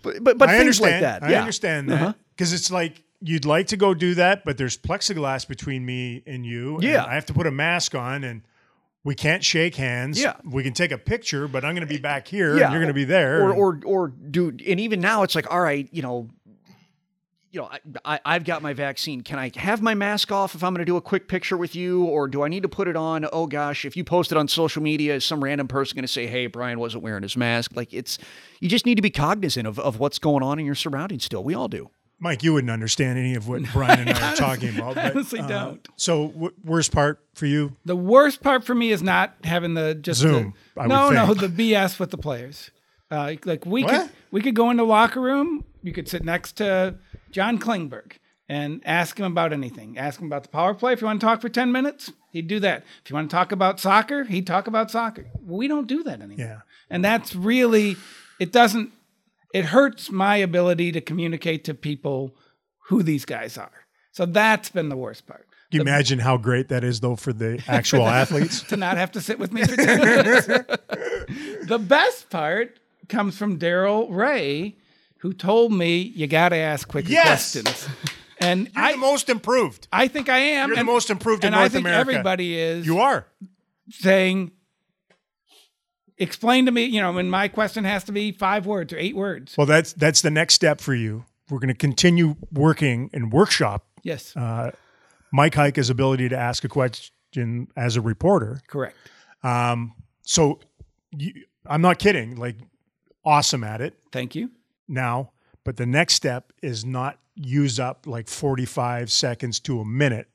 [0.03, 0.93] but but, but I things understand.
[0.93, 1.23] like that.
[1.25, 1.41] I yeah.
[1.41, 2.13] understand that Uh-huh.
[2.37, 6.45] because it's like you'd like to go do that, but there's plexiglass between me and
[6.45, 6.75] you.
[6.77, 7.05] and Yeah.
[7.05, 8.43] I have to put a mask on, and
[9.05, 10.21] we can't shake hands.
[10.21, 10.35] Yeah.
[10.45, 12.65] we can take a picture, but I'm going to be back here, Yeah.
[12.65, 13.43] and you're going to be there.
[13.43, 16.29] Or or or dude, and even now it's like, all right, you know.
[17.55, 17.81] You know, I,
[18.15, 19.21] I, I've got my vaccine.
[19.21, 21.77] Can I have my mask off if I'm going to do a quick picture with
[21.77, 23.27] you, or do I need to put it on?
[23.31, 26.09] Oh gosh, if you post it on social media, is some random person going to
[26.09, 27.73] say, "Hey, Brian wasn't wearing his mask"?
[27.77, 28.17] Like it's,
[28.61, 31.25] you just need to be cognizant of, of what's going on in your surroundings.
[31.25, 31.91] Still, we all do.
[32.23, 34.95] Mike, you wouldn't understand any of what Brian and I are talking about.
[34.95, 35.89] But, honestly uh, don't.
[35.97, 37.75] So, w- worst part for you?
[37.85, 41.35] The worst part for me is not having the just Zoom, The, I no, no,
[41.35, 42.71] the BS with the players.
[43.11, 43.91] Uh, like we What?
[43.91, 45.65] could we could go in the locker room.
[45.83, 46.95] You could sit next to
[47.33, 48.13] John Klingberg
[48.49, 49.99] and ask him about anything.
[49.99, 50.93] Ask him about the power play.
[50.93, 52.85] If you want to talk for ten minutes, he'd do that.
[53.05, 55.27] If you want to talk about soccer, he'd talk about soccer.
[55.45, 56.37] We don't do that anymore.
[56.47, 56.61] Yeah.
[56.89, 57.97] And that's really
[58.39, 58.93] it doesn't
[59.53, 62.35] it hurts my ability to communicate to people
[62.88, 63.71] who these guys are.
[64.12, 65.47] So that's been the worst part.
[65.71, 68.62] Can you imagine how great that is, though, for the actual athletes?
[68.69, 70.47] to not have to sit with me for 10 minutes.
[71.67, 74.77] the best part comes from Daryl Ray,
[75.19, 77.53] who told me you got to ask quicker Yes!
[77.53, 77.88] questions.
[78.38, 79.87] And You're I, the most improved.
[79.93, 80.69] I think I am.
[80.71, 82.01] You're the most improved in and North I think America.
[82.11, 83.25] everybody is You are.
[83.91, 84.51] saying,
[86.23, 89.17] explain to me, you know, and my question has to be five words or eight
[89.17, 89.55] words.
[89.57, 91.25] Well, that's that's the next step for you.
[91.51, 94.71] We're going to continue working and workshop Yes, uh,
[95.33, 98.61] Mike Heika's ability to ask a question as a reporter.
[98.67, 98.97] correct.
[99.43, 100.61] Um, so
[101.17, 101.33] you,
[101.67, 102.37] I'm not kidding.
[102.37, 102.57] Like,
[103.25, 104.51] awesome at it Thank you.
[104.89, 105.31] now.
[105.65, 110.29] But the next step is not use up like 45 seconds to a minute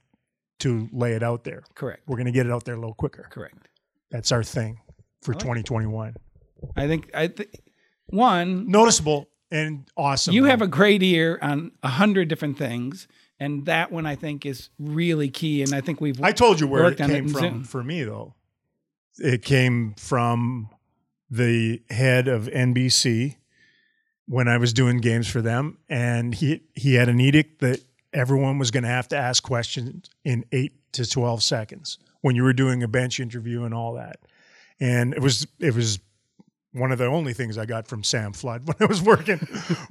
[0.60, 1.64] to lay it out there.
[1.76, 2.02] Correct.
[2.08, 3.28] We're going to get it out there a little quicker.
[3.30, 3.68] Correct.
[4.10, 4.80] That's our thing
[5.22, 6.16] for 2021.
[6.76, 7.50] I think, I th-
[8.08, 10.34] one, Noticeable and awesome.
[10.34, 13.08] you have a great ear on a hundred different things.
[13.40, 15.62] And that one I think is really key.
[15.62, 17.64] And I think we've I told you where it on it came from Zoom.
[17.64, 18.34] for me, though.
[19.20, 20.70] It came from
[21.30, 23.36] the head of NBC
[24.28, 27.82] when I was doing games for them, and he he had an edict that
[28.14, 32.44] everyone was going to have to ask questions in eight to twelve seconds when you
[32.44, 34.20] were doing a bench interview and all that.
[34.80, 36.00] And it was it was
[36.74, 39.40] one of the only things I got from Sam Flood when I was working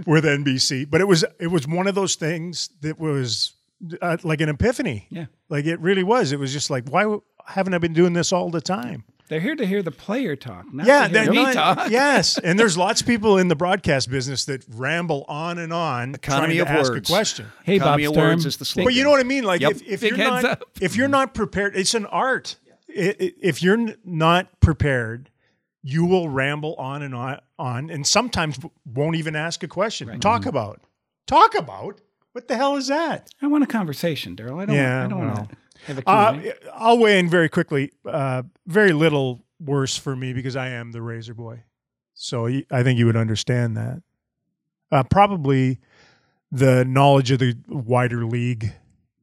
[0.06, 0.88] with NBC.
[0.90, 3.52] But it was it was one of those things that was
[4.00, 5.06] uh, like an epiphany.
[5.10, 5.26] Yeah.
[5.48, 6.32] Like it really was.
[6.32, 9.04] It was just like, why haven't I been doing this all the time?
[9.28, 11.78] They're here to hear the player talk, not yeah, to hear me not- talk.
[11.90, 12.38] yes.
[12.38, 16.58] And there's lots of people in the broadcast business that ramble on and on Economy
[16.58, 17.10] trying to of ask words.
[17.10, 17.46] a question.
[17.64, 18.24] Hey, Bob Economy of Sturm.
[18.28, 18.84] words is the big- slogan.
[18.86, 19.42] But you know what I mean?
[19.42, 19.72] Like Yep.
[19.72, 20.62] if, if you're not up.
[20.80, 22.54] if you're not prepared, it's an art.
[22.96, 25.30] If you're not prepared,
[25.82, 30.18] you will ramble on and on, on and sometimes won't even ask a question.
[30.20, 30.80] Talk about.
[31.26, 32.00] Talk about.
[32.32, 33.30] What the hell is that?
[33.40, 34.60] I want a conversation, Daryl.
[34.60, 34.76] I don't.
[34.76, 35.34] Yeah, I don't well.
[35.34, 35.56] want to
[35.86, 36.40] have a Uh.
[36.74, 37.92] I'll weigh in very quickly.
[38.04, 41.62] Uh, very little worse for me because I am the razor boy.
[42.14, 44.02] So I think you would understand that.
[44.90, 45.78] Uh, probably
[46.52, 48.72] the knowledge of the wider league.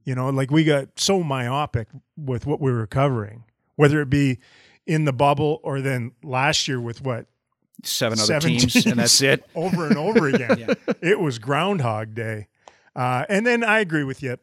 [0.05, 4.39] You know, like we got so myopic with what we were covering, whether it be
[4.85, 7.27] in the bubble or then last year with what
[7.83, 8.85] Seven other Seven teams, teams.
[8.85, 9.43] and that's it.
[9.55, 10.75] over and over again.
[11.01, 12.47] It was Groundhog Day.
[12.95, 14.37] Uh, and then I agree with you.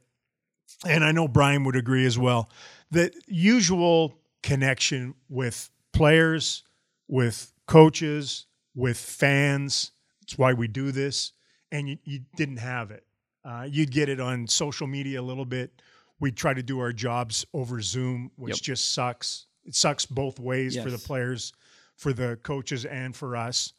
[0.87, 2.51] And I know Brian would agree as well.
[2.91, 6.65] The usual connection with players,
[7.09, 9.93] with coaches, with fans.
[10.23, 11.33] It's why we do this.
[11.73, 13.05] And you, you didn't have it.
[13.45, 15.81] Uh, you'd get it on social media a little bit.
[16.21, 18.63] We'd try to do our jobs over Zoom, which Yep.
[18.63, 19.47] just sucks.
[19.65, 21.53] It sucks both ways for the players,
[21.97, 23.73] for the coaches, and for us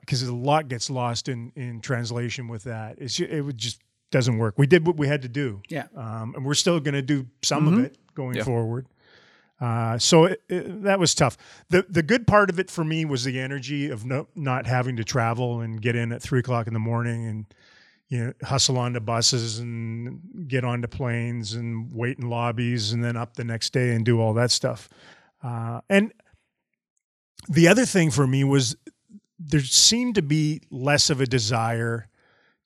[0.00, 2.96] because a lot gets lost in in translation with that.
[2.98, 4.54] It's ju- it would just doesn't work.
[4.58, 5.86] We did what we had to do, Yeah.
[5.96, 7.72] um, and we're still going to do some Mhm.
[7.78, 8.44] of it going Yeah.
[8.44, 8.86] forward.
[9.60, 11.36] Uh, so it, it, that was tough.
[11.70, 14.96] the The good part of it for me was the energy of no, not having
[14.96, 17.46] to travel and get in at three o'clock in the morning and
[18.08, 23.16] you know hustle onto buses and get onto planes and wait in lobbies and then
[23.16, 24.88] up the next day and do all that stuff.
[25.42, 26.12] Uh, and
[27.48, 28.76] the other thing for me was
[29.38, 32.08] there seemed to be less of a desire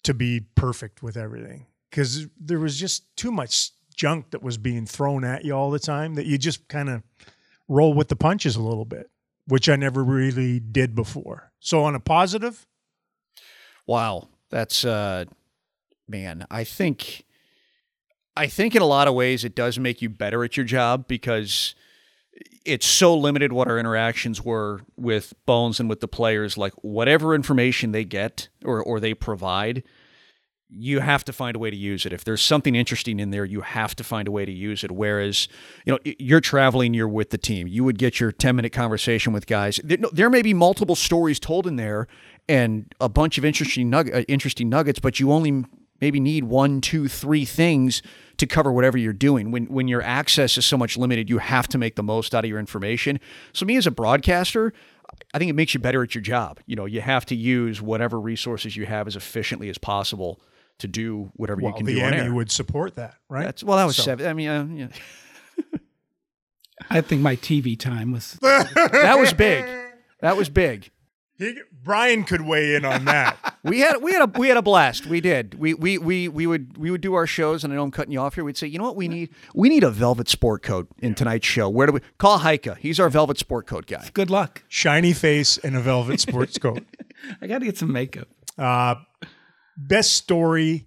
[0.03, 4.87] to be perfect with everything because there was just too much junk that was being
[4.87, 7.03] thrown at you all the time that you just kind of
[7.69, 9.11] roll with the punches a little bit,
[9.47, 11.53] which I never really did before.
[11.61, 12.67] So on a positive,
[13.91, 15.25] Wow, that's uh,
[16.09, 16.47] man.
[16.51, 17.25] I think,
[18.37, 21.07] I think in a lot of ways it does make you better at your job
[21.09, 21.75] because
[22.65, 26.59] it's so limited what our interactions were with Bones and with the players.
[26.59, 29.83] Like whatever information they get or or they provide,
[30.69, 32.13] you have to find a way to use it.
[32.13, 34.93] If there's something interesting in there, you have to find a way to use it.
[34.93, 35.49] Whereas,
[35.85, 37.67] you know, you're traveling, you're with the team.
[37.67, 39.81] You would get your 10 minute conversation with guys.
[39.83, 42.07] There, there may be multiple stories told in there
[42.59, 45.65] and a bunch of interesting nug- uh, interesting nuggets, but you only
[46.01, 48.03] maybe need one, two, three things
[48.39, 49.51] to cover whatever you're doing.
[49.53, 52.45] When when your access is so much limited, you have to make the most out
[52.45, 53.21] of your information.
[53.53, 54.73] So me as a broadcaster,
[55.35, 56.61] I think it makes you better at your job.
[56.67, 60.41] You know, you have to use whatever resources you have as efficiently as possible
[60.79, 62.33] to do whatever Well, you can the do on Emmy air.
[62.35, 63.45] would support that, right?
[63.45, 64.27] That's well, that was So- seven.
[64.27, 64.89] I mean, uh, yeah.
[66.91, 68.33] I think my TV time was.
[68.43, 69.65] that was big.
[70.21, 70.91] That was big.
[71.41, 73.37] He, Brian could weigh in on that.
[73.63, 75.05] We had we had a we had a blast.
[75.05, 75.53] We did.
[75.53, 78.11] We we we we would we would do our shows, and I know I'm cutting
[78.11, 78.43] you off here.
[78.43, 81.47] We'd say, you know what, we need we need a velvet sport coat in tonight's
[81.47, 81.69] show.
[81.69, 82.79] Where do we call Heika?
[82.79, 84.09] He's our velvet sport coat guy.
[84.15, 84.63] Good luck.
[84.69, 86.83] Shiny face and a velvet sports coat.
[87.43, 88.29] I got to get some makeup.
[88.57, 88.95] Uh,
[89.77, 90.87] best story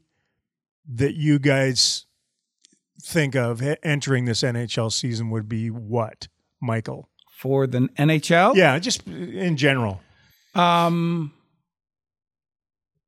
[0.91, 2.07] that you guys
[3.03, 6.27] think of entering this NHL season would be what,
[6.59, 7.07] Michael?
[7.37, 8.55] For the NHL?
[8.55, 10.01] Yeah, just in general.
[10.55, 11.33] Um,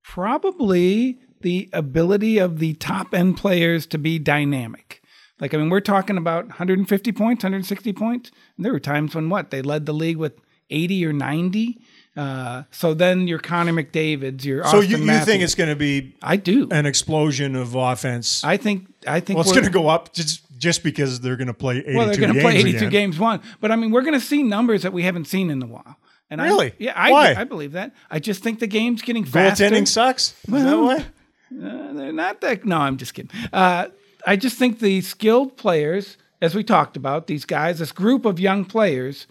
[0.04, 5.02] probably the ability of the top end players to be dynamic.
[5.40, 8.32] Like, I mean, we're talking about 150 points, 160 points.
[8.56, 9.52] And there were times when what?
[9.52, 11.78] They led the league with 80 or 90.
[12.16, 15.26] Uh, so then your Connor McDavid's, your So Austin you, you Matthews.
[15.26, 16.70] think it's going to be I do.
[16.72, 18.42] an explosion of offense?
[18.46, 18.88] I think.
[19.06, 21.80] I think well, it's going to go up just just because they're going to play
[21.80, 22.90] 82 Well, they're going to play 82 again.
[22.90, 25.62] games one, but I mean, we're going to see numbers that we haven't seen in
[25.62, 25.98] a while.
[26.30, 26.72] And Really?
[26.72, 27.36] I, yeah, I, Why?
[27.36, 27.94] I believe that.
[28.10, 29.66] I just think the game's getting faster.
[29.66, 30.34] Goaltending sucks.
[30.48, 31.06] Is that why?
[31.56, 32.66] Uh, they're not that.
[32.66, 33.32] No, I'm just kidding.
[33.54, 33.88] Uh,
[34.26, 38.40] I just think the skilled players, as we talked about, these guys, this group of
[38.40, 39.28] young players,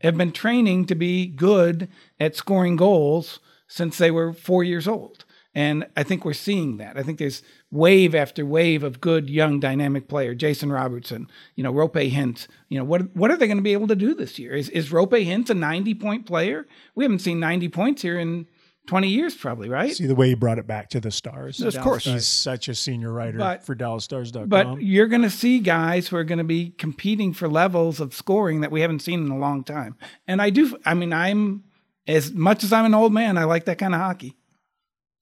[0.00, 1.88] have been training to be good
[2.20, 5.24] at scoring goals since they were four years old.
[5.54, 6.96] And I think we're seeing that.
[6.96, 7.42] I think there's
[7.76, 10.34] wave after wave of good young dynamic player.
[10.34, 12.48] Jason Robertson, you know, Roope Hintz.
[12.68, 14.54] You know, what what are they going to be able to do this year?
[14.54, 16.66] Is is Roope Hintz a 90 point player?
[16.94, 18.46] We haven't seen 90 points here in
[18.86, 19.94] 20 years, probably, right?
[19.94, 21.60] See the way he brought it back to the Stars.
[21.60, 22.04] Of course.
[22.04, 24.48] He's such a senior writer But- for DallasStars.com.
[24.48, 28.14] But you're going to see guys who are going to be competing for levels of
[28.14, 29.96] scoring that we haven't seen in a long time.
[30.26, 31.64] And I do, I mean, I'm,
[32.06, 34.36] as much as I'm an old man, I like that kind of hockey.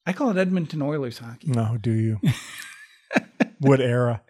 [0.07, 1.49] I call it Edmonton Oilers hockey.
[1.49, 2.21] no, do you?
[3.59, 4.23] what era?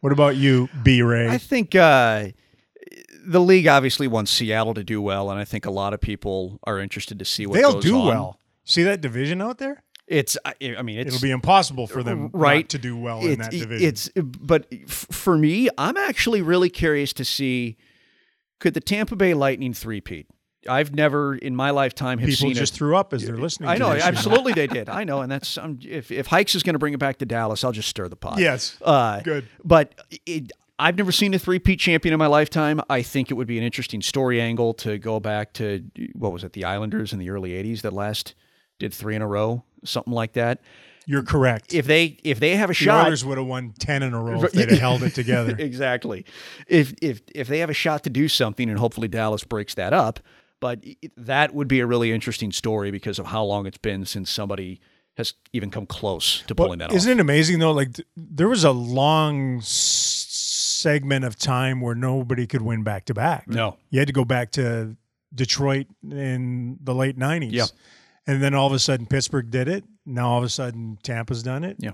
[0.00, 1.02] What about you, B.
[1.02, 1.28] Ray?
[1.28, 2.28] I think uh,
[3.24, 6.58] the league obviously wants Seattle to do well, and I think a lot of people
[6.64, 8.06] are interested to see what They'll goes do on.
[8.08, 8.40] well.
[8.64, 9.82] See that division out there?
[10.08, 13.20] It's I I mean it's It'll be impossible for them right not to do well
[13.20, 13.88] in that division.
[13.88, 17.76] It's but f- for me, I'm actually really curious to see
[18.58, 20.26] could the Tampa Bay Lightning three-peat.
[20.68, 22.76] I've never in my lifetime have People seen just it.
[22.76, 23.68] threw up as they're listening.
[23.68, 24.88] I know, absolutely they did.
[24.88, 27.26] I know, and that's um, if if Hikes is going to bring it back to
[27.26, 28.38] Dallas, I'll just stir the pot.
[28.38, 28.76] Yes.
[28.82, 29.48] Uh, Good.
[29.64, 29.94] But
[30.26, 32.80] it, I've never seen a three-peat champion in my lifetime.
[32.90, 36.44] I think it would be an interesting story angle to go back to what was
[36.44, 38.34] it, the Islanders in the early '80s that last
[38.78, 40.60] did three in a row, something like that.
[41.06, 41.74] You're correct.
[41.74, 44.22] If they if they have a the shot, Oilers would have won ten in a
[44.22, 45.56] row if they'd have held it together.
[45.58, 46.24] exactly.
[46.66, 49.92] If if if they have a shot to do something, and hopefully Dallas breaks that
[49.92, 50.20] up,
[50.62, 54.06] but it- that would be a really interesting story because of how long it's been
[54.06, 54.80] since somebody
[55.18, 56.96] has even come close to pulling that off.
[56.96, 57.72] Isn't it amazing though?
[57.72, 60.26] Like th- there was a long s-
[60.80, 63.46] segment of time where nobody could win back to back.
[63.46, 63.76] No.
[63.90, 64.96] you had to go back to
[65.34, 67.52] Detroit in the late nineties.
[67.52, 67.66] Yeah.
[68.26, 69.84] and then all of a sudden Pittsburgh did it.
[70.06, 71.76] Now all of a sudden Tampa's done it.
[71.78, 71.92] Yeah.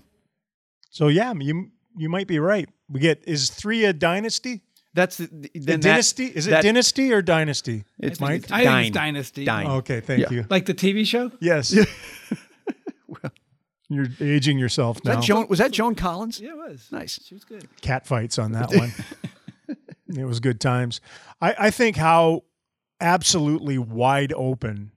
[0.90, 2.68] So yeah, you you might be right.
[2.88, 4.62] We get is three a dynasty?
[4.98, 6.26] That's the, The then that- dynasty?
[6.26, 7.84] is it that- dynasty or dynasty?
[8.00, 8.42] It's Mike.
[8.42, 8.84] it's I think Dine.
[8.86, 9.44] it's Dynasty.
[9.44, 9.66] Dine.
[9.66, 10.30] Oh, okay, thank Yeah.
[10.32, 10.46] you.
[10.50, 11.30] Like the TV show?
[11.40, 11.72] Yes.
[13.90, 15.14] You're aging yourself Was now.
[15.14, 15.46] that Joan?
[15.48, 16.38] Was that Joan Collins?
[16.40, 16.88] Yeah, it was.
[16.92, 17.18] Nice.
[17.24, 17.66] She was good.
[17.80, 18.92] cat fights on that one.
[20.14, 21.00] it was good times.
[21.40, 22.44] I, I think how
[23.00, 24.92] absolutely wide open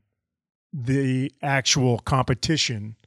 [0.74, 2.98] the actual competition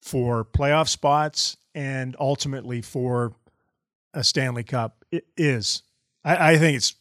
[0.00, 3.34] for playoff spots and ultimately for
[4.14, 5.82] a Stanley Cup i- is.
[6.24, 6.94] I, I think it's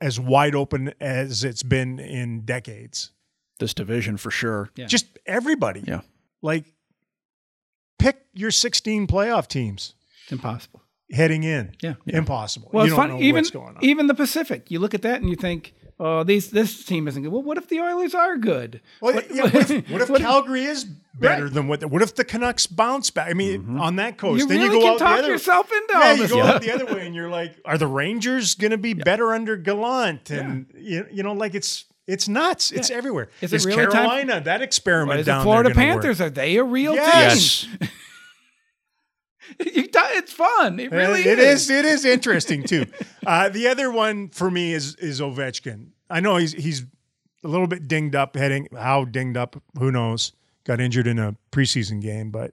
[0.00, 3.12] as wide open as it's been in decades.
[3.58, 4.70] This division for sure.
[4.76, 4.86] Yeah.
[4.86, 5.82] Just everybody.
[5.86, 6.02] Yeah.
[6.42, 6.74] Like
[7.98, 10.82] pick your 16 playoff teams It's impossible.
[11.10, 11.74] heading in.
[11.82, 11.94] Yeah.
[12.06, 12.70] Impossible.
[12.72, 13.20] Well, you it's don't funny.
[13.20, 13.84] know Even what's going on.
[13.84, 17.22] even the Pacific, you look at that and you think, oh, these this team isn't
[17.22, 17.32] good.
[17.32, 18.80] Well, what if the Oilers are good?
[19.00, 21.52] Well, What- yeah, what if, what if what- Calgary is better Right.
[21.54, 21.84] than what?
[21.86, 23.30] What if the Canucks bounce back?
[23.30, 23.80] I mean, mm-hmm.
[23.80, 25.32] on that coast, You then really you go can out talk the other.
[25.32, 26.54] yourself into yeah, you go stuff.
[26.56, 29.56] out the other way, and you're like, are the Rangers going to be better under
[29.56, 30.30] Gallant?
[30.30, 32.70] And you, you know, like it's it's nuts.
[32.70, 33.28] It's everywhere.
[33.40, 35.92] Is it Is really time- Carolina that experiment What is the down Florida there gonna
[35.94, 36.20] Panthers?
[36.20, 37.62] Are they a real Yes.
[37.62, 37.88] team?
[39.74, 40.78] You got- it's fun.
[40.80, 41.62] It really Uh, It is.
[41.64, 41.70] is.
[41.70, 42.86] It is interesting too.
[43.26, 45.88] uh, the other one for me is is Ovechkin.
[46.10, 46.84] I know he's he's
[47.44, 48.36] a little bit dinged up.
[48.36, 49.60] Heading how dinged up?
[49.78, 50.32] Who knows?
[50.64, 52.52] Got injured in a preseason game, but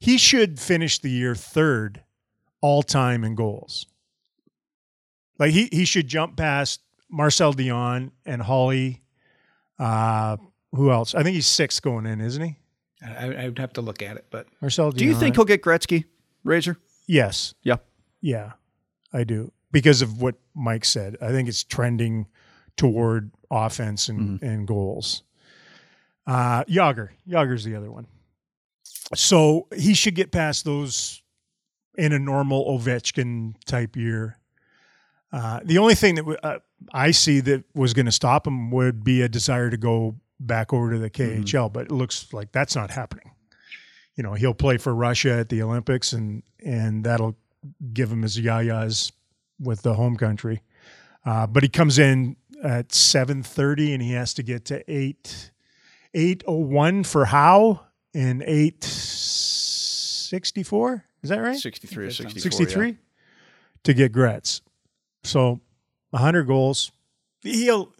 [0.00, 2.02] he should finish the year third
[2.60, 3.86] all time in goals.
[5.38, 9.02] Like he he should jump past Marcel Dionne and Holly.
[9.78, 10.36] Uh,
[10.74, 11.14] who else?
[11.14, 12.56] I think he's sixth going in, isn't he?
[13.04, 15.60] I, I would have to look at it, but Marcel, Do you think he'll get
[15.60, 16.04] Gretzky,
[16.44, 16.76] Razor?
[17.06, 17.54] Yes.
[17.62, 17.76] Yeah.
[18.20, 18.52] Yeah,
[19.12, 21.16] I do because of what Mike said.
[21.20, 22.26] I think it's trending
[22.76, 25.22] toward offense and, and goals.
[26.26, 28.06] Uh, Jagr, Jagr's the other one.
[29.14, 31.20] So he should get past those
[31.98, 34.38] in a normal Ovechkin type year.
[35.32, 36.58] Uh, the only thing that w- uh,
[36.92, 40.72] I see that was going to stop him would be a desire to go back
[40.72, 43.32] over to the KHL, but it looks like that's not happening.
[44.16, 47.36] You know, he'll play for Russia at the Olympics, and and that'll
[47.92, 49.12] give him his yayas
[49.60, 50.62] with the home country.
[51.24, 55.50] Uh, but he comes in at seven thirty, and he has to get to eight
[56.14, 57.80] eight oh one for Howe
[58.14, 61.04] and eight sixty four.
[61.22, 61.56] Is that right?
[61.56, 62.50] 63 or That sounds- 64.
[62.50, 62.96] Sixty three
[63.84, 64.60] to get Gretz.
[65.24, 65.60] So
[66.12, 66.90] hundred goals.
[67.42, 67.92] He'll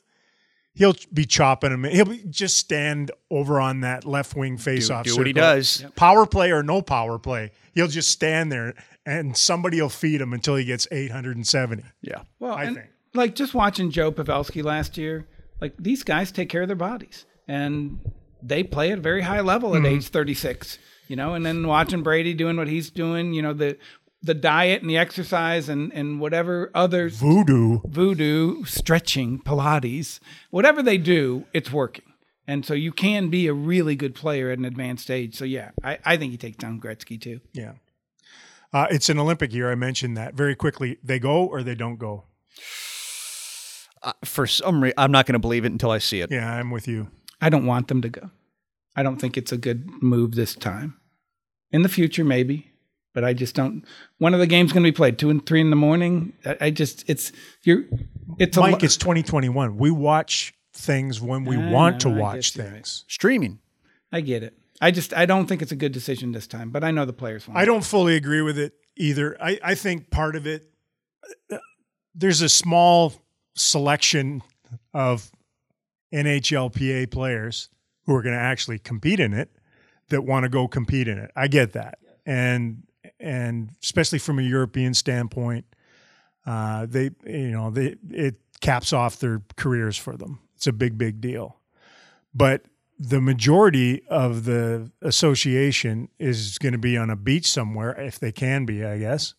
[0.74, 1.84] he'll be chopping him.
[1.84, 5.04] He'll be, just stand over on that left wing face Do, off.
[5.04, 5.84] do what he does.
[5.96, 10.32] Power play or no power play, he'll just stand there and somebody will feed him
[10.32, 11.82] until he gets 870.
[12.00, 12.22] Yeah.
[12.38, 12.88] well, I and think.
[13.14, 15.26] like just watching Joe Pavelski last year,
[15.60, 17.98] like these guys take care of their bodies and
[18.42, 19.96] they play at a very high level at mm-hmm.
[19.96, 23.76] age 36, you know, and then watching Brady doing what he's doing, you know, the
[24.22, 27.80] the diet and the exercise and and whatever others Voodoo.
[27.84, 32.04] voodoo, stretching, Pilates, whatever they do, it's working.
[32.46, 35.36] And so you can be a really good player at an advanced age.
[35.36, 37.40] So yeah, I, I think he takes down Gretzky too.
[37.52, 37.74] Yeah.
[38.72, 39.70] Uh, it's an Olympic year.
[39.70, 40.98] I mentioned that very quickly.
[41.04, 42.24] They go or they don't go.
[44.02, 46.30] Uh, for some reason, I'm not going to believe it until I see it.
[46.32, 47.08] Yeah, I'm with you.
[47.40, 48.30] I don't want them to go.
[48.96, 50.96] I don't think it's a good move this time.
[51.70, 52.71] In the future, maybe,
[53.12, 53.84] but I just don't.
[54.18, 56.32] One of the games going to be played two and three in the morning.
[56.44, 57.84] I, I just it's you're
[58.38, 59.76] it's Mike, lo- it's 2021.
[59.76, 62.72] We watch things when we I want to know, I watch guess you're right.
[62.74, 63.04] things.
[63.08, 63.58] Streaming.
[64.10, 64.56] I get it.
[64.80, 66.70] I just I don't think it's a good decision this time.
[66.70, 67.58] But I know the players want.
[67.58, 69.36] I don't fully agree with it either.
[69.40, 70.68] I, I think part of it,
[71.50, 71.58] uh,
[72.14, 73.14] there's a small
[73.54, 74.42] selection
[74.92, 75.30] of
[76.12, 77.68] NHLPA players
[78.06, 79.50] who are going to actually compete in it
[80.08, 81.30] that want to go compete in it.
[81.36, 82.82] I get that, and
[83.22, 85.64] and especially from a European standpoint,
[86.44, 90.40] uh, they you know they it caps off their careers for them.
[90.56, 91.56] It's a big big deal,
[92.34, 92.62] but
[92.98, 98.30] the majority of the association is going to be on a beach somewhere if they
[98.30, 99.34] can be, I guess.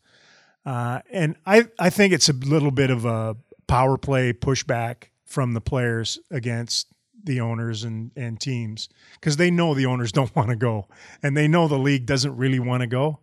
[0.66, 5.54] Uh, and I, I think it's a little bit of a power play pushback from
[5.54, 6.88] the players against
[7.24, 10.88] the owners and, and teams because they know the owners don't want to go
[11.22, 13.20] and they know the league doesn't really want to go.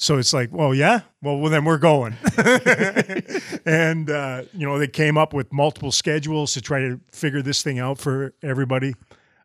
[0.00, 2.16] So it's like, well, yeah, well, well then we're going.
[3.66, 7.64] and, uh, you know, they came up with multiple schedules to try to figure this
[7.64, 8.94] thing out for everybody.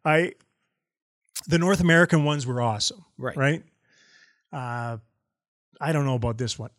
[0.05, 0.33] I,
[1.47, 3.03] the North American ones were awesome.
[3.17, 3.35] Right.
[3.35, 3.63] Right.
[4.51, 4.97] Uh,
[5.81, 6.69] I don't know about this one.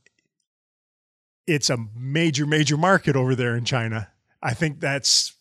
[1.49, 4.09] It's a major, major market over there in China.
[4.41, 5.35] I think that's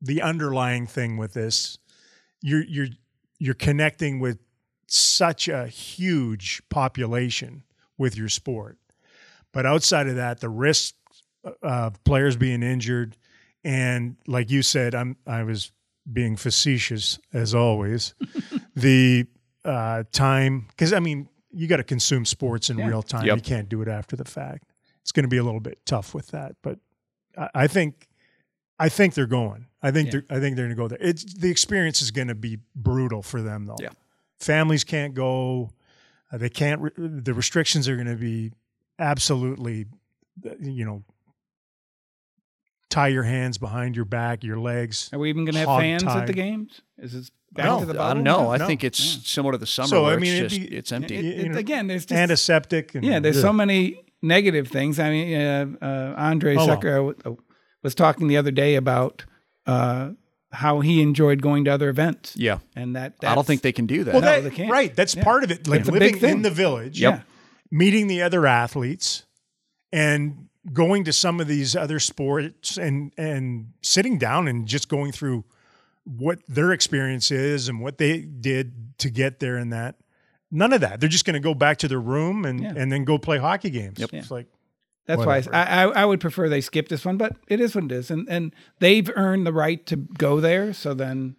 [0.00, 1.78] the underlying thing with this.
[2.42, 2.86] You're you're
[3.38, 4.38] you're connecting with
[4.92, 7.62] such a huge population
[7.98, 8.78] with your sport,
[9.52, 10.94] but outside of that, the risk
[11.62, 13.16] of players being injured,
[13.64, 15.72] and like you said, I'm I was
[16.10, 18.14] being facetious as always.
[18.74, 19.26] the
[19.64, 22.88] uh, time, because I mean, you got to consume sports in Yeah.
[22.88, 23.26] real time.
[23.26, 23.36] Yep.
[23.36, 24.72] You can't do it after the fact.
[25.02, 26.78] It's going to be a little bit tough with that, but
[27.36, 28.08] I, I think,
[28.78, 29.66] I think they're going.
[29.82, 30.20] I think Yeah.
[30.28, 30.98] they're, I think they're going to go there.
[31.00, 33.76] It's the experience is going to be brutal for them though.
[33.80, 33.90] Yeah.
[34.40, 35.70] Families can't go.
[36.32, 36.80] Uh, they can't.
[36.80, 38.52] Re- the restrictions are going to be
[38.98, 39.86] absolutely,
[40.46, 41.02] uh, you know,
[42.88, 45.10] tie your hands behind your back, your legs.
[45.12, 46.80] Are we even going to have hog fans at the games?
[46.98, 48.14] Is this back No, to the I bubble?
[48.14, 48.50] don't know.
[48.52, 48.66] I No.
[48.66, 49.20] think it's Yeah.
[49.24, 51.16] similar to the summer So, where I mean, it's just be- it's empty.
[51.16, 52.94] It- You know, again, there's just Antiseptic.
[52.94, 53.42] And, yeah, there's Ugh.
[53.42, 54.98] so many negative things.
[54.98, 56.76] I mean, uh, uh, Andre Oh, well.
[56.80, 57.34] Sekera uh,
[57.82, 59.24] was talking the other day about
[59.66, 60.10] uh,
[60.52, 62.58] how he enjoyed going to other events, yeah.
[62.74, 64.12] and that I don't think they can do that.
[64.14, 64.70] Well, No, that, they can't.
[64.70, 64.94] right.
[64.94, 65.22] That's Yeah.
[65.24, 65.66] part of it.
[65.68, 67.22] Like It's living in the village, Yeah.
[67.70, 69.24] meeting the other athletes,
[69.92, 75.12] and going to some of these other sports and and sitting down and just going
[75.12, 75.44] through
[76.04, 79.96] what their experience is and what they did to get there and that.
[80.50, 80.98] None of that.
[80.98, 82.72] They're just going to go back to their room and Yeah.
[82.76, 83.98] and then go play hockey games.
[84.00, 84.10] Yep.
[84.14, 84.46] It's like
[85.06, 85.50] That's Whatever.
[85.50, 87.92] why I, I I would prefer they skip this one, but it is what it
[87.92, 90.72] is, and and they've earned the right to go there.
[90.72, 91.36] So then,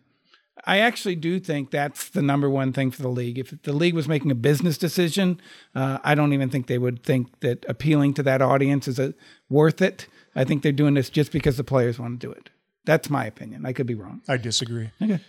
[0.66, 3.38] I actually do think that's the number one thing for the league.
[3.39, 5.39] If the league was making a business decision,
[5.74, 9.14] uh, I don't even think they would think that appealing to that audience is a,
[9.49, 10.07] worth it.
[10.36, 12.49] I think they're doing this just because the players want to do it.
[12.86, 13.66] That's my opinion.
[13.66, 14.22] I could be wrong.
[14.28, 14.89] I disagree.
[15.01, 15.20] Okay.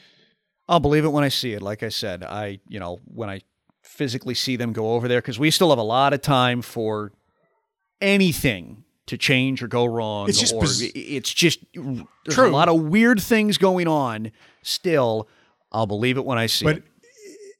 [0.68, 1.62] I'll believe it when I see it.
[1.62, 3.40] Like I said, I you know when I
[3.82, 7.12] physically see them go over there because we still have a lot of time for
[8.02, 10.28] anything to change or go wrong.
[10.28, 12.48] It's just biz- it's just there's True.
[12.48, 14.30] a lot of weird things going on.
[14.62, 15.28] Still,
[15.72, 16.84] I'll believe it when I see But it.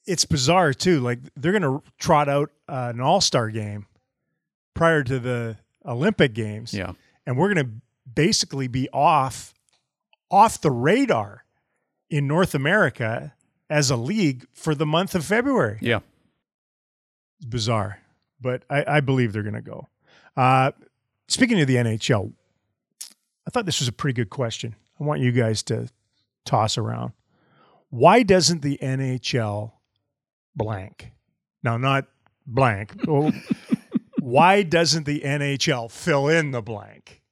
[0.06, 1.00] it's bizarre too.
[1.00, 3.86] Like they're going to trot out uh, an All Star game
[4.74, 6.92] prior to the Olympic Games, Yeah,
[7.26, 7.72] and we're going to
[8.14, 9.52] basically be off
[10.30, 11.44] off the radar
[12.08, 13.34] in North America
[13.68, 15.78] as a league for the month of February.
[15.80, 16.00] yeah.
[17.38, 17.98] It's bizarre,
[18.40, 19.88] but I, I believe they're going to go.
[20.36, 20.72] Uh,
[21.28, 22.32] speaking of the NHL,
[23.46, 24.74] I thought this was a pretty good question.
[25.00, 25.88] I want you guys to
[26.44, 27.12] toss around.
[27.90, 29.72] Why doesn't the NHL
[30.56, 31.12] blank?
[31.62, 32.06] Now, not
[32.46, 32.94] blank.
[33.06, 33.32] Oh,
[34.20, 37.22] why doesn't the NHL fill in the blank?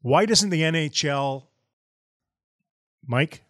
[0.00, 1.44] Why doesn't the NHL,
[3.06, 3.42] Mike?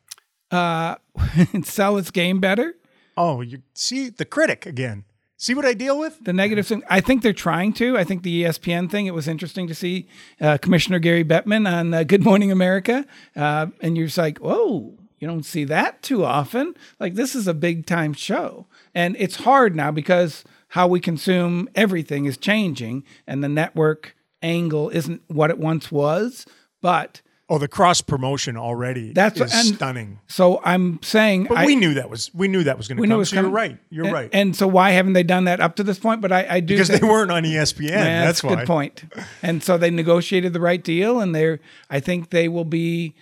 [0.50, 0.96] Uh,
[1.62, 2.74] sell its game better.
[3.16, 5.04] Oh, you see the critic again.
[5.44, 6.24] See what I deal with?
[6.24, 7.98] The negative thing, I think they're trying to.
[7.98, 10.08] I think the ESPN thing, it was interesting to see
[10.40, 13.04] uh, Commissioner Gary Bettman on uh, Good Morning America.
[13.36, 16.74] Uh, and you're just like, whoa, you don't see that too often.
[16.98, 18.68] Like, this is a big time show.
[18.94, 24.88] And it's hard now because how we consume everything is changing and the network angle
[24.88, 26.46] isn't what it once was.
[26.80, 30.18] But Oh, the cross promotion already That's- is and- stunning.
[30.26, 33.06] so I'm saying, But I, we knew that was we knew that was going to
[33.06, 33.18] come.
[33.18, 33.76] was so you're right.
[33.90, 34.30] You're and, right.
[34.32, 36.22] And so why haven't they done that up to this point?
[36.22, 37.90] But I, I do because think- they weren't on ESPN.
[37.90, 38.54] Yeah, that's a why.
[38.54, 39.04] good point.
[39.42, 41.60] And so they negotiated the right deal, and they're.
[41.90, 43.14] I think they will be,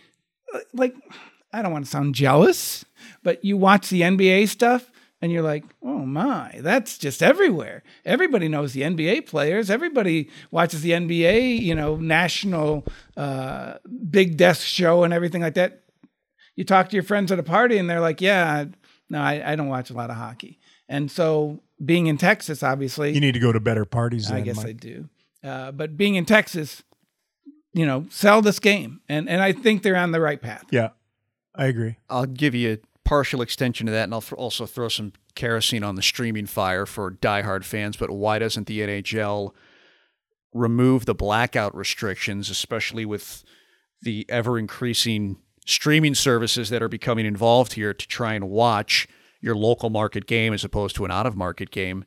[0.55, 0.95] uh, like,
[1.53, 2.85] I don't want to sound jealous,
[3.25, 4.89] but you watch the NBA stuff,
[5.23, 7.85] and you're like, oh my, that's just everywhere.
[8.05, 9.71] Everybody knows the NBA players.
[9.71, 12.85] Everybody watches the NBA, you know, national
[13.17, 13.75] uh,
[14.11, 15.85] big desk show and everything like that.
[16.57, 18.67] You talk to your friends at a party, and they're like, yeah,
[19.09, 20.59] no, I, I don't watch a lot of hockey.
[20.89, 24.31] And so, being in Texas, obviously, You need to go to better parties.
[24.31, 24.67] I then, guess Mike.
[24.67, 25.09] I do.
[25.43, 26.83] Uh, but being in Texas,
[27.73, 30.65] you know, sell this game, and and I think they're on the right path.
[30.71, 30.91] Yeah,
[31.55, 31.97] I agree.
[32.11, 35.83] I'll give you a partial extension to that, and I'll th- also throw some kerosene
[35.83, 37.97] on the streaming fire for diehard fans.
[37.97, 39.53] But why doesn't the NHL
[40.53, 43.45] remove the blackout restrictions, especially with
[44.03, 49.07] the ever increasing streaming services that are becoming involved here to try and watch
[49.41, 52.05] your local market game as opposed to an out of market game?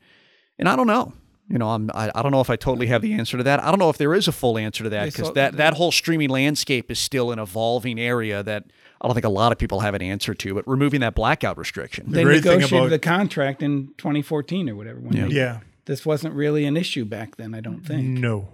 [0.58, 1.14] And I don't know.
[1.48, 3.64] You know, I'm, I, I don't know if I totally have the answer to that.
[3.64, 5.92] I don't know if there is a full answer to that because that, that whole
[5.92, 8.66] streaming landscape is still an evolving area that
[9.02, 10.54] I don't think a lot of people have an answer to.
[10.54, 14.76] But removing that blackout restriction, They great thing negotiated about- the contract in 2014 or
[14.76, 15.00] whatever.
[15.00, 15.60] When they- Yeah.
[15.86, 17.54] this wasn't really an issue back then.
[17.54, 18.06] I don't think.
[18.20, 18.50] No.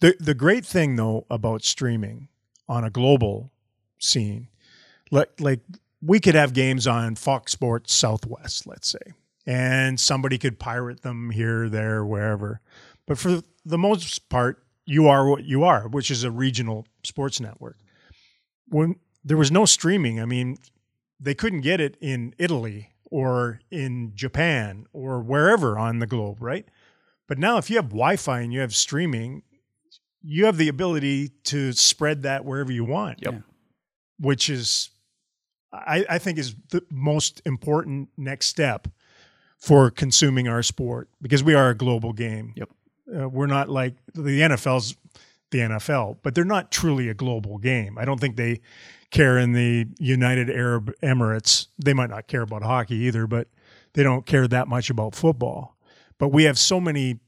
[0.00, 2.28] The the great thing though about streaming
[2.68, 3.50] on a global
[3.98, 4.48] scene,
[5.10, 5.60] like like
[6.02, 9.14] we could have games on Fox Sports Southwest, let's say,
[9.46, 12.60] and somebody could pirate them here, there, wherever.
[13.06, 17.40] But for the most part, you are what you are, which is a regional sports
[17.40, 17.78] network.
[18.68, 18.96] When
[19.26, 20.56] there was no streaming, I mean,
[21.18, 26.64] they couldn't get it in Italy or in Japan or wherever on the globe, right?
[27.26, 29.42] But now, if you have Wi Fi and you have streaming,
[30.22, 33.18] you have the ability to spread that wherever you want.
[33.20, 33.42] Yep.
[34.20, 34.90] Which is,
[35.72, 38.86] I, I think, is the most important next step
[39.58, 42.52] for consuming our sport because we are a global game.
[42.54, 42.70] Yep.
[43.12, 44.94] Uh, we're not like the NFL's
[45.50, 47.98] the NFL, but they're not truly a global game.
[47.98, 48.60] I don't think they
[49.10, 51.68] care in the United Arab Emirates.
[51.78, 53.48] They might not care about hockey either, but
[53.94, 55.76] they don't care that much about football.
[56.18, 57.20] But we have so many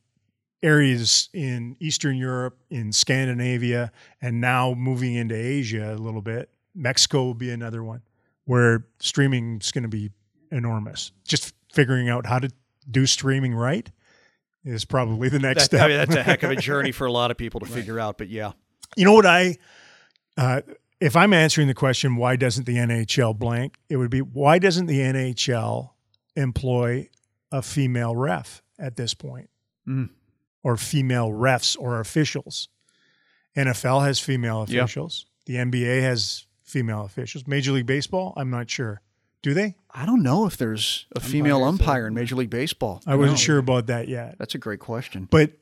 [0.63, 6.51] areas in Eastern Europe, in Scandinavia, and now moving into Asia a little bit.
[6.75, 8.03] Mexico will be another one
[8.45, 10.11] where streaming is going to be
[10.51, 11.13] enormous.
[11.27, 12.51] Just figuring out how to
[12.91, 13.91] do streaming right
[14.65, 15.83] is probably the next that, step.
[15.83, 17.99] I mean, that's a heck of a journey for a lot of people to figure
[17.99, 18.19] out.
[18.19, 18.53] But yeah,
[18.97, 19.57] You know what I,
[20.37, 20.63] uh,
[21.01, 23.77] if I'm answering the question, why doesn't the NHL blank?
[23.89, 25.91] It would be why doesn't the NHL
[26.37, 27.09] employ
[27.53, 29.49] a female ref at this point,
[29.87, 30.11] Mm.
[30.63, 32.69] or female refs or officials?
[33.57, 35.27] NFL has female officials.
[35.47, 37.47] The NBA has female officials.
[37.47, 39.01] Major League Baseball, I'm not sure.
[39.49, 39.77] Do they?
[39.91, 43.01] I don't know if there's a female umpire in Major League Baseball.
[43.07, 43.43] I wasn't No.
[43.43, 44.37] sure about that yet.
[44.39, 45.27] That's a great question.
[45.31, 45.53] but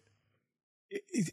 [0.90, 1.30] it,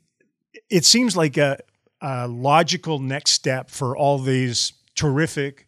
[0.69, 1.57] it seems like a,
[1.99, 5.67] a logical next step for all these terrific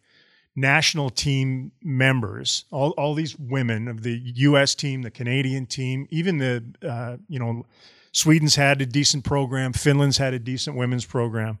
[0.54, 4.76] national team members, all, all these women of the U.S.
[4.76, 7.66] team, the Canadian team, even the, uh, you know,
[8.12, 11.58] Sweden's had a decent program, Finland's had a decent women's program.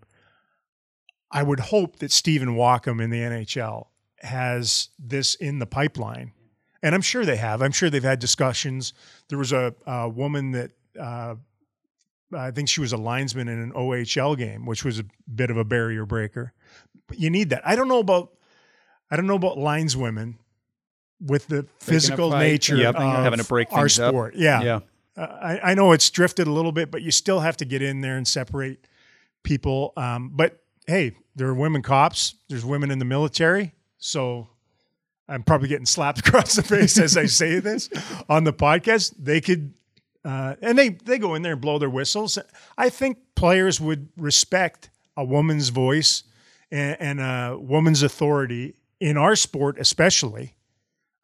[1.32, 3.88] I would hope that Stephen Walkom in the NHL
[4.20, 6.32] has this in the pipeline,
[6.82, 7.62] and I'm sure they have.
[7.62, 8.92] I'm sure they've had discussions.
[9.28, 11.34] There was a, a woman that uh,
[12.34, 15.56] I think she was a linesman in an OHL game, which was a bit of
[15.56, 16.52] a barrier breaker.
[17.06, 17.66] But you need that.
[17.66, 18.32] I don't know about
[19.10, 20.34] I don't know about lineswomen
[21.20, 24.10] with the physical fight, nature Yep, of having to break our things up.
[24.10, 24.34] sport.
[24.34, 24.80] Yeah, Yeah.
[25.16, 27.80] uh, I, I know it's drifted a little bit, but you still have to get
[27.80, 28.86] in there and separate
[29.44, 29.92] people.
[29.96, 32.34] Um, but hey, there are women cops.
[32.48, 33.72] There's women in the military.
[33.98, 34.48] So
[35.28, 37.88] I'm probably getting slapped across the face as I say this
[38.28, 39.14] on the podcast.
[39.18, 39.74] They could,
[40.24, 42.38] uh, and they they go in there and blow their whistles.
[42.76, 46.24] I think players would respect a woman's voice
[46.70, 50.54] and, and a woman's authority in our sport, especially.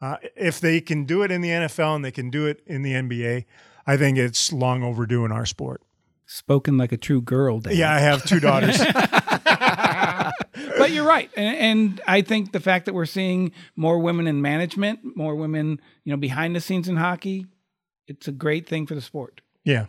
[0.01, 2.83] Uh, if they can do it in the NFL and they can do it in
[2.83, 3.45] the NBA,
[3.87, 5.81] I think it's long overdue in our sport.
[6.27, 7.77] Spoken like a true girl, Dan.
[7.77, 8.81] Yeah, I have two daughters.
[11.03, 15.00] you're right, and, and I think the fact that we're seeing more women in management,
[15.16, 17.46] more women, you know, behind the scenes in hockey,
[18.07, 19.40] it's a great thing for the sport.
[19.64, 19.86] yeah,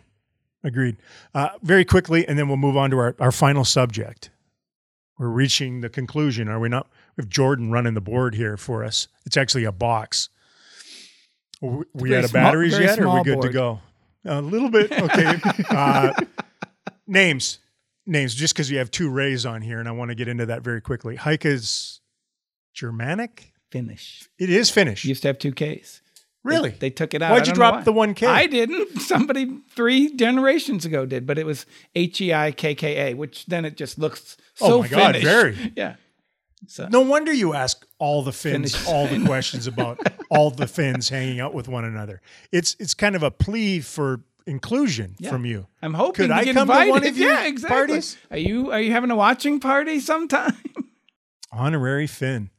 [0.62, 0.96] agreed.
[1.34, 4.30] Uh, very quickly, and then we'll move on to our, our final subject.
[5.18, 6.88] We're reaching the conclusion, are we not?
[7.16, 9.06] We have Jordan running the board here for us.
[9.24, 10.28] It's actually a box.
[11.60, 12.98] We, we out of batteries yet?
[12.98, 13.80] Or are we good to go?
[14.24, 14.90] A little bit.
[14.90, 15.36] Okay.
[15.70, 16.12] uh,
[17.06, 17.58] names.
[18.06, 20.46] Names, just because you have two Rays on here, and I want to get into
[20.46, 21.16] that very quickly.
[21.16, 22.00] Heika is
[22.74, 23.52] Germanic?
[23.70, 24.28] Finnish.
[24.38, 25.04] It is Finnish.
[25.04, 26.00] Used to have two Ks.
[26.44, 26.70] really?
[26.70, 27.32] They, they took it out.
[27.32, 27.80] Why'd you drop why.
[27.82, 28.26] the one K?
[28.26, 29.00] I didn't.
[29.00, 33.46] Somebody three generations ago did, but it was H E I K K A, which
[33.46, 35.72] then it just looks oh so Oh my God, very.
[35.76, 35.96] Yeah.
[36.66, 38.86] So No wonder you ask all the Finns Finnish.
[38.88, 39.98] all the questions about
[40.30, 42.20] all the Finns hanging out with one another.
[42.52, 45.30] It's it's kind of a plea for inclusion Yeah.
[45.30, 45.66] from you.
[45.82, 47.76] I'm hoping Could to I get come to one of your yeah, exactly.
[47.76, 48.16] parties?
[48.30, 50.56] Are you are you having a watching party sometime?
[51.52, 52.50] Honorary Finn.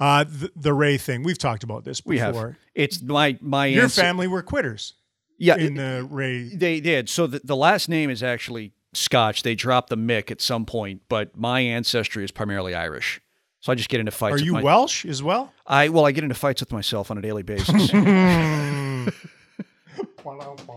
[0.00, 1.22] Uh, the, the Ray thing.
[1.24, 2.12] We've talked about this before.
[2.12, 2.56] We have.
[2.74, 4.94] It's my my Your answer- family were quitters
[5.38, 6.48] Yeah, in the Ray.
[6.54, 7.08] They did.
[7.08, 9.42] So the, the last name is actually Scotch.
[9.42, 13.20] They dropped the Mick at some point, but my ancestry is primarily Irish.
[13.60, 14.34] So I just get into fights.
[14.34, 15.52] Are with you my- Welsh as well?
[15.66, 17.90] I well, I get into fights with myself on a daily basis.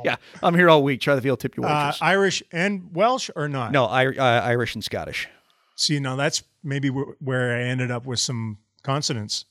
[0.06, 1.02] yeah, I'm here all week.
[1.02, 1.94] Try the veal tip your Uh.
[2.02, 3.72] Irish and Welsh or not?
[3.72, 5.28] no, I, uh, Irish and Scottish.
[5.76, 9.46] See, now that's maybe wh- where I ended up with some consonants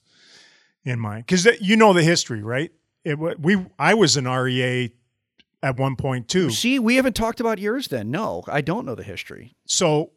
[0.85, 2.71] in mine because you know the history, right?
[3.05, 4.93] It we I was an REA
[5.63, 6.51] at one point too.
[6.51, 8.11] See, we haven't talked about yours then.
[8.11, 9.55] No, I don't know the history.
[9.67, 10.13] So,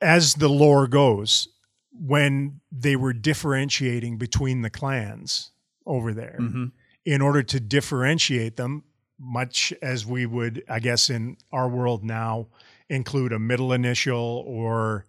[0.00, 1.48] as the lore goes,
[1.92, 5.50] when they were differentiating between the clans
[5.86, 6.72] over there, Mhm.
[7.06, 8.82] In order to differentiate them,
[9.18, 12.48] much as we would, I guess, in our world now,
[12.90, 15.06] include a middle initial or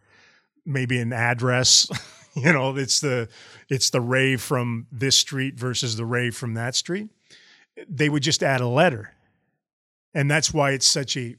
[0.64, 1.90] maybe an address.
[2.36, 3.28] you know, it's the
[3.68, 7.10] it's the Ray from this street versus the Ray from that street.
[7.90, 9.14] They would just add a letter,
[10.14, 11.36] and that's why it's such a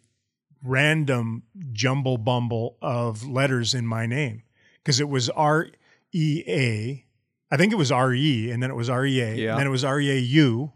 [0.63, 4.43] random jumble bumble of letters in my name
[4.79, 5.69] because it was R
[6.13, 7.05] E A.
[7.51, 9.51] I think it was R E, and then it was R E A, Yeah.
[9.53, 10.73] and then it was R E A U,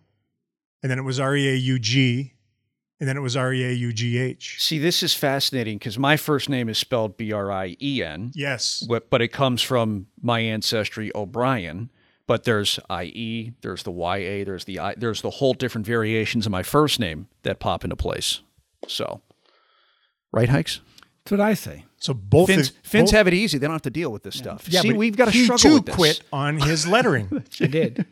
[0.83, 2.33] and then it was R E A U G,
[2.99, 4.57] and then it was R E A U G H.
[4.61, 8.33] See, this is fascinating because my first name is spelled B R I E N.
[8.35, 8.85] Yes.
[8.89, 11.91] but but it comes from my ancestry O'Brien.
[12.29, 16.53] But there's IE, there's the YA, there's the I, there's the whole different variations of
[16.53, 18.41] my first name that pop into place.
[18.87, 19.21] So,
[20.33, 20.81] right, hikes.
[21.25, 21.85] That's what I say.
[21.99, 24.23] So both Finns, of- Finns both- have it easy; they don't have to deal with
[24.25, 24.67] this stuff.
[24.69, 25.95] Yeah, See, we've got to he struggle too with this.
[25.95, 27.45] quit on his lettering.
[27.61, 28.07] I did.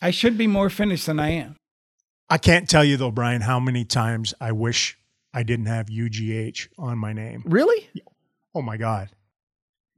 [0.00, 1.56] I should be more Finnish than I am.
[2.30, 4.96] I can't tell you though, Brian, how many times I wish
[5.34, 7.42] I didn't have UGH on my name.
[7.44, 7.88] Really?
[8.54, 9.10] Oh my God.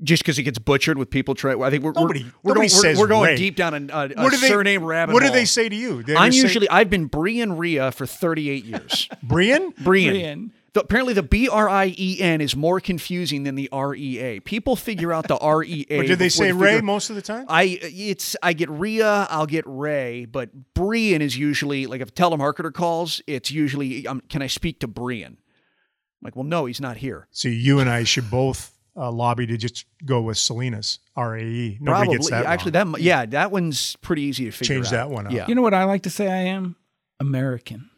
[0.03, 1.63] Just because it gets butchered with people trying.
[1.63, 3.37] I think we're Nobody- we're, we're nobody going, we're- says we're, going Ray.
[3.37, 5.75] deep down a, a, a What do they- surname rabbit What do they say to
[5.77, 6.03] you?
[6.03, 9.09] They I'm ever say- usually I've been Brian Ria for 38 years.
[9.23, 9.73] Brian.
[9.83, 10.13] Brian.
[10.13, 10.53] Brian.
[10.77, 14.19] The- apparently, the B R I E N is more confusing than the R E
[14.19, 14.41] A.
[14.41, 16.07] People figure out the R E A.
[16.07, 17.47] Did they say figure- Ray most of the time?
[17.49, 22.13] I it's I get Ria, I'll get Ray, but Brian is usually like if a
[22.13, 25.39] telemarketer calls, it's usually um, can I speak to Brian?
[25.39, 25.39] I'm
[26.23, 27.27] like, well, no, he's not here.
[27.31, 31.43] So you and I should both uh, lobby to just go with Selena's R A
[31.43, 31.79] E.
[31.81, 32.45] Nobody Probably gets that.
[32.45, 32.93] actually wrong.
[32.93, 34.77] that yeah, that one's pretty easy to figure out.
[34.77, 34.91] Change out.
[34.91, 35.33] that one up.
[35.33, 36.77] Yeah, You know what I like to say I am?
[37.19, 37.89] American.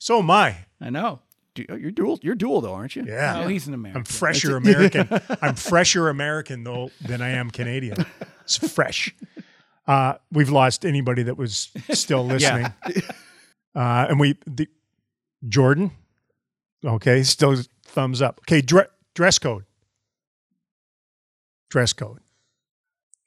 [0.00, 0.56] So am I.
[0.80, 1.20] I know.
[1.54, 2.18] Du- you're dual.
[2.22, 3.04] You're dual though, aren't you?
[3.06, 3.42] Yeah.
[3.44, 4.00] Oh, he's an American.
[4.00, 5.08] I'm fresher American.
[5.42, 8.04] I'm fresher American though than I am Canadian.
[8.42, 9.14] It's fresh.
[9.86, 12.66] Uh, we've lost anybody that was still listening.
[13.74, 14.68] Uh, and we, the,
[15.48, 15.90] Jordan,
[16.84, 18.40] okay, still thumbs up.
[18.44, 19.64] Okay, dre- dress code.
[21.70, 22.20] Dress code.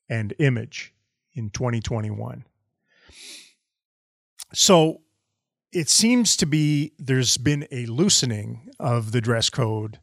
[0.09, 0.93] and image
[1.33, 2.45] in 2021.
[4.53, 5.01] So
[5.73, 9.99] it seems to be there's been a loosening of the dress code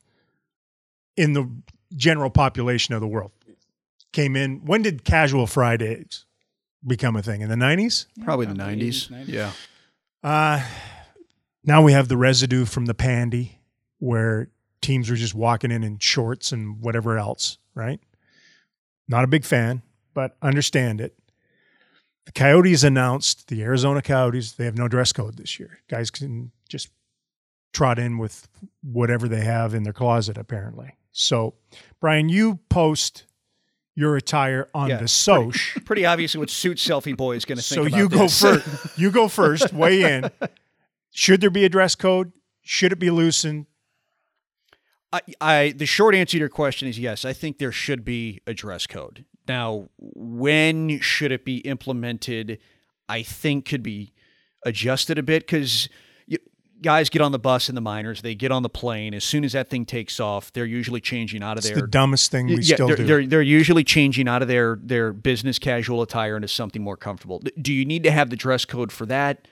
[1.17, 1.49] in the
[1.95, 3.33] general population of the world.
[4.13, 6.25] Came in, when did casual Fridays
[6.85, 7.41] become a thing?
[7.43, 8.07] In the 90s?
[8.25, 9.09] Probably the Probably 90s.
[9.09, 9.29] 80s, 90s.
[9.29, 9.53] Yeah.
[10.23, 10.65] Uh,
[11.65, 13.61] now we have the residue from the pandy
[13.99, 14.51] where
[14.81, 18.01] teams were just walking in in shorts and whatever else, right?
[19.09, 19.83] Not a big fan,
[20.15, 21.15] but understand it.
[22.31, 25.81] The Coyotes announced, the Arizona Coyotes, they have no dress code this year.
[25.89, 26.89] Guys can just
[27.73, 28.49] trot in with
[28.85, 30.97] whatever they have in their closet, apparently.
[31.11, 31.55] So,
[32.01, 33.27] Brian, you post
[33.97, 35.57] your attire on Yeah, the Soch.
[35.85, 38.65] Pretty obviously what Suit Selfie Boy is going to think So you go first.
[38.97, 39.73] You go first.
[39.73, 40.31] Weigh in.
[41.11, 42.31] Should there be a dress code?
[42.63, 43.67] Should it be loosened?
[45.13, 47.25] I, I the short answer to your question is yes.
[47.25, 49.25] I think there should be a dress code.
[49.51, 52.61] Now, when should it be implemented?
[53.09, 54.13] I think could be
[54.65, 55.89] adjusted a bit because
[56.81, 59.13] guys get on the bus in the minors, they get on the plane.
[59.13, 61.89] As soon as that thing takes off, they're usually changing out of It's their the
[61.89, 63.05] dumbest thing we yeah, still they're, do.
[63.05, 67.43] They're, they're usually changing out of their their business casual attire into something more comfortable.
[67.61, 69.49] Do you need to have the dress code for that?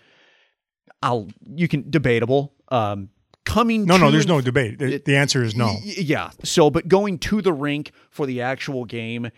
[1.03, 2.55] I'll you can debatable.
[2.69, 3.09] Um,
[3.45, 4.79] coming no, no, there's no debate.
[4.79, 5.75] The, the answer is no.
[5.83, 6.31] Yeah.
[6.45, 9.31] So, but going to the rink for the actual game,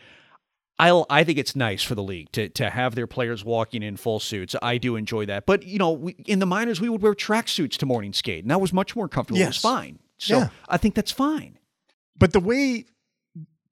[0.80, 3.96] I I think it's nice for the league to to have their players walking in
[3.96, 4.56] full suits.
[4.62, 5.46] I do enjoy that.
[5.46, 8.50] But you know, we, in the minors, we would wear tracksuits to morning skate, and
[8.50, 9.40] that was much more comfortable.
[9.40, 9.98] It was fine.
[10.18, 10.48] So Yeah.
[10.68, 11.58] I think that's fine.
[12.18, 12.86] But the way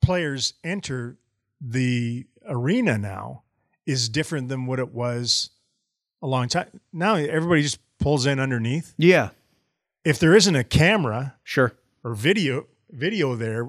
[0.01, 1.19] players enter
[1.61, 3.43] the arena now
[3.87, 5.51] is different than what it was
[6.23, 6.81] a long time.
[6.93, 8.95] Now everybody just pulls in underneath.
[8.97, 9.31] Yeah.
[10.05, 11.73] If there isn't a camera Sure.
[12.05, 13.69] or video video there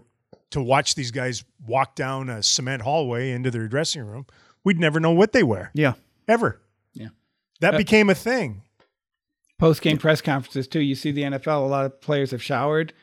[0.52, 4.26] to watch these guys walk down a cement hallway into their dressing room,
[4.64, 5.94] we'd never know what they wear Yeah.
[6.28, 6.62] ever.
[6.94, 7.10] Yeah.
[7.62, 8.64] That Uh, became a thing.
[9.58, 10.80] Post game press conferences too.
[10.80, 11.66] You see the NFL.
[11.66, 12.94] A lot of players have showered,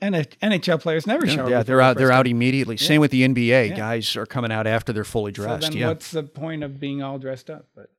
[0.00, 1.50] and NHL players never shower.
[1.50, 1.96] Yeah, they're out.
[1.96, 2.36] They're first out game.
[2.36, 2.76] immediately.
[2.76, 3.70] Same with the NBA.
[3.70, 3.76] Yeah.
[3.76, 5.62] Guys are coming out after they're fully So dressed.
[5.62, 5.88] then, yeah.
[5.88, 7.66] what's the point of being all dressed up?
[7.74, 7.90] But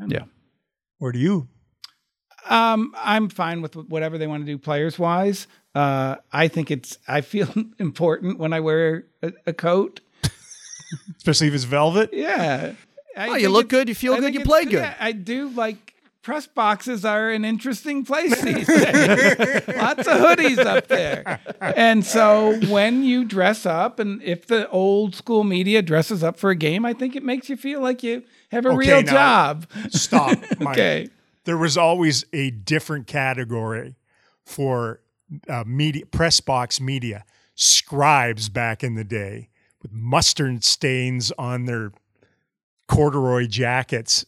[0.00, 0.18] Yeah.
[0.18, 0.28] know.
[0.98, 1.48] Where do you?
[2.48, 5.46] Um, I'm fine with whatever they want to do players wise.
[5.74, 6.98] Uh, I think it's.
[7.08, 7.48] I feel
[7.78, 10.00] important when I wear a, a coat.
[11.16, 12.10] Especially if it's velvet.
[12.12, 12.72] Yeah.
[13.16, 14.74] I Oh, you look good, you feel I good, you play good.
[14.74, 19.68] yeah, I do like press boxes are an interesting place these days.
[19.68, 21.40] Lots of hoodies up there.
[21.60, 26.50] And so when you dress up and if the old school media dresses up for
[26.50, 29.12] a game, I think it makes you feel like you have a Okay, real now-
[29.12, 29.66] job.
[29.90, 30.38] Stop.
[30.60, 30.68] Mike.
[30.78, 31.08] Okay.
[31.44, 33.96] There was always a different category
[34.46, 35.00] for
[35.48, 37.24] uh, media, press box media,
[37.54, 39.48] scribes back in the day
[39.82, 41.92] with mustard stains on their
[42.88, 44.24] corduroy jackets.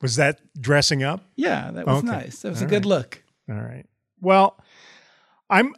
[0.00, 1.24] Was that dressing up?
[1.36, 2.06] Yeah, that was Okay.
[2.08, 2.40] nice.
[2.42, 2.96] That was a good right.
[2.96, 3.22] look.
[3.48, 3.86] All right.
[4.20, 4.58] Well,
[5.50, 5.74] I'm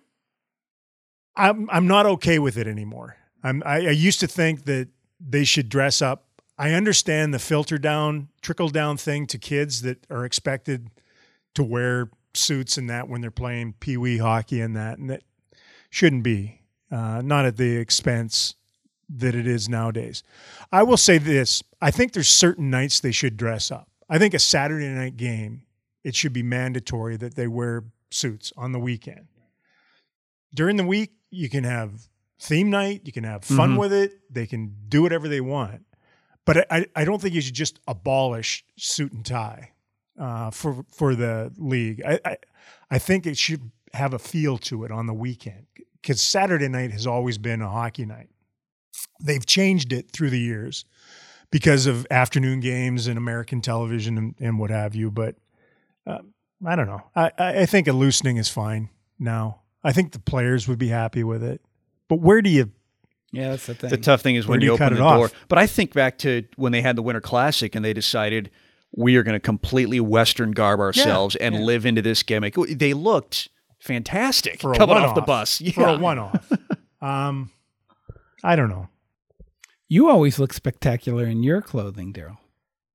[1.36, 3.16] I'm I'm not okay with it anymore.
[3.42, 4.88] I'm I, I used to think that
[5.20, 6.26] they should dress up.
[6.56, 10.88] I understand the filter down, trickle down thing to kids that are expected
[11.54, 15.22] to wear suits and that when they're playing pee wee hockey and that, and that
[15.90, 16.60] shouldn't be.
[16.90, 18.54] Uh, not at the expense
[19.08, 20.22] that it is nowadays.
[20.70, 23.88] I will say this: I think there's certain nights they should dress up.
[24.08, 25.62] I think a Saturday night game,
[26.04, 29.26] it should be mandatory that they wear suits on the weekend.
[30.54, 32.08] During the week, you can have
[32.38, 33.80] theme night, you can have fun Mhm.
[33.80, 35.84] with it, they can do whatever they want.
[36.44, 39.70] But I, I don't think you should just abolish suit and tie
[40.18, 42.02] uh, for for the league.
[42.06, 42.36] I, I
[42.90, 45.66] I think it should have a feel to it on the weekend
[46.00, 48.28] because Saturday night has always been a hockey night.
[49.20, 50.84] They've changed it through the years
[51.50, 55.10] because of afternoon games and American television and, and what have you.
[55.10, 55.36] But
[56.06, 56.34] um,
[56.66, 57.02] I don't know.
[57.14, 59.60] I, I I think a loosening is fine now.
[59.82, 61.60] I think the players would be happy with it.
[62.08, 62.72] But where do you?
[63.32, 63.90] Yeah, that's the thing.
[63.90, 65.24] The tough thing is Where when you, you open cut the it door.
[65.26, 65.34] off?
[65.48, 68.50] But I think back to when they had the Winter Classic and they decided
[68.96, 71.60] we are going to completely Western garb ourselves and yeah.
[71.60, 72.54] live into this gimmick.
[72.54, 73.48] They looked
[73.80, 75.26] fantastic For coming off the one-off.
[75.26, 75.62] bus.
[75.74, 76.52] For a one-off.
[77.02, 77.50] um,
[78.42, 78.88] I don't know.
[79.88, 82.38] you always look spectacular in your clothing, Daryl.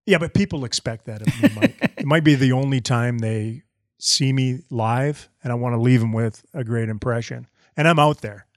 [0.05, 1.93] Yeah, but people expect that of me, Mike.
[1.97, 3.63] it might be the only time they
[3.99, 7.47] see me live, and I want to leave them with a great impression.
[7.77, 8.47] And I'm out there.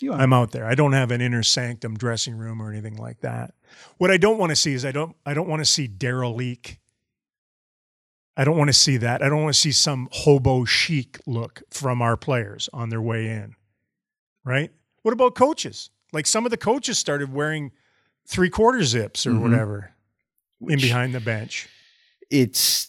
[0.00, 0.20] You are.
[0.20, 0.64] I'm out there.
[0.64, 3.54] I don't have an inner sanctum dressing room or anything like that.
[3.98, 6.34] What I don't want to see is I don't I don't want to see Daryl
[6.34, 6.80] leak.
[8.36, 9.22] I don't want to see that.
[9.22, 13.26] I don't want to see some hobo chic look from our players on their way
[13.28, 13.54] in.
[14.44, 14.70] Right?
[15.02, 15.90] What about coaches?
[16.12, 17.72] Like some of the coaches started wearing
[18.26, 19.40] three quarter zips or Mhm.
[19.40, 19.92] whatever
[20.68, 21.68] in behind the bench.
[22.30, 22.88] It's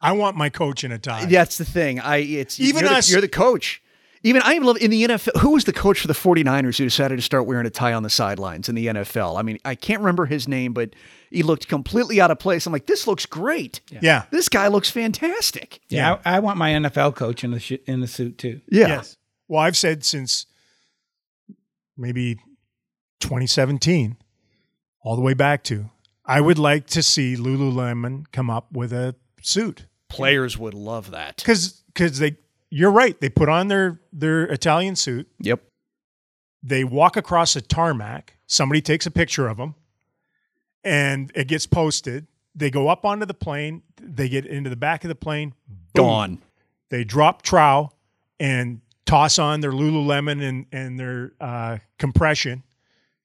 [0.00, 1.24] I want my coach in a tie.
[1.26, 1.98] that's the thing.
[2.00, 3.82] I it's Even you're the- us- you're the coach.
[4.22, 5.40] Even I even love in the NFL.
[5.40, 8.02] Who was the coach for the 49ers who decided to start wearing a tie on
[8.02, 9.38] the sidelines in the NFL?
[9.38, 10.90] I mean, I can't remember his name, but
[11.30, 12.66] he looked completely out of place.
[12.66, 13.80] I'm like, this looks great.
[13.90, 14.24] Yeah.
[14.30, 15.80] This guy looks fantastic.
[15.88, 18.60] Yeah, I, I want my NFL coach in the sh- in the suit too.
[18.68, 18.88] Yeah.
[18.88, 19.16] Yes.
[19.46, 20.46] Well, I've said since
[21.96, 22.36] maybe
[23.20, 24.16] 2017,
[25.02, 25.90] all the way back to,
[26.24, 31.36] I would like to see Lululemon come up with a suit Players would love that.
[31.36, 32.36] because because they.
[32.70, 33.18] You're right.
[33.20, 35.28] They put on their their Italian suit.
[35.40, 35.62] Yep.
[36.62, 38.36] They walk across a tarmac.
[38.46, 39.74] Somebody takes a picture of them,
[40.84, 42.26] and it gets posted.
[42.54, 43.82] They go up onto the plane.
[44.00, 45.54] They get into the back of the plane.
[45.94, 46.04] boom.
[46.04, 46.38] Gone.
[46.90, 47.90] They drop trow
[48.40, 52.62] and toss on their Lululemon and, and their uh, compression,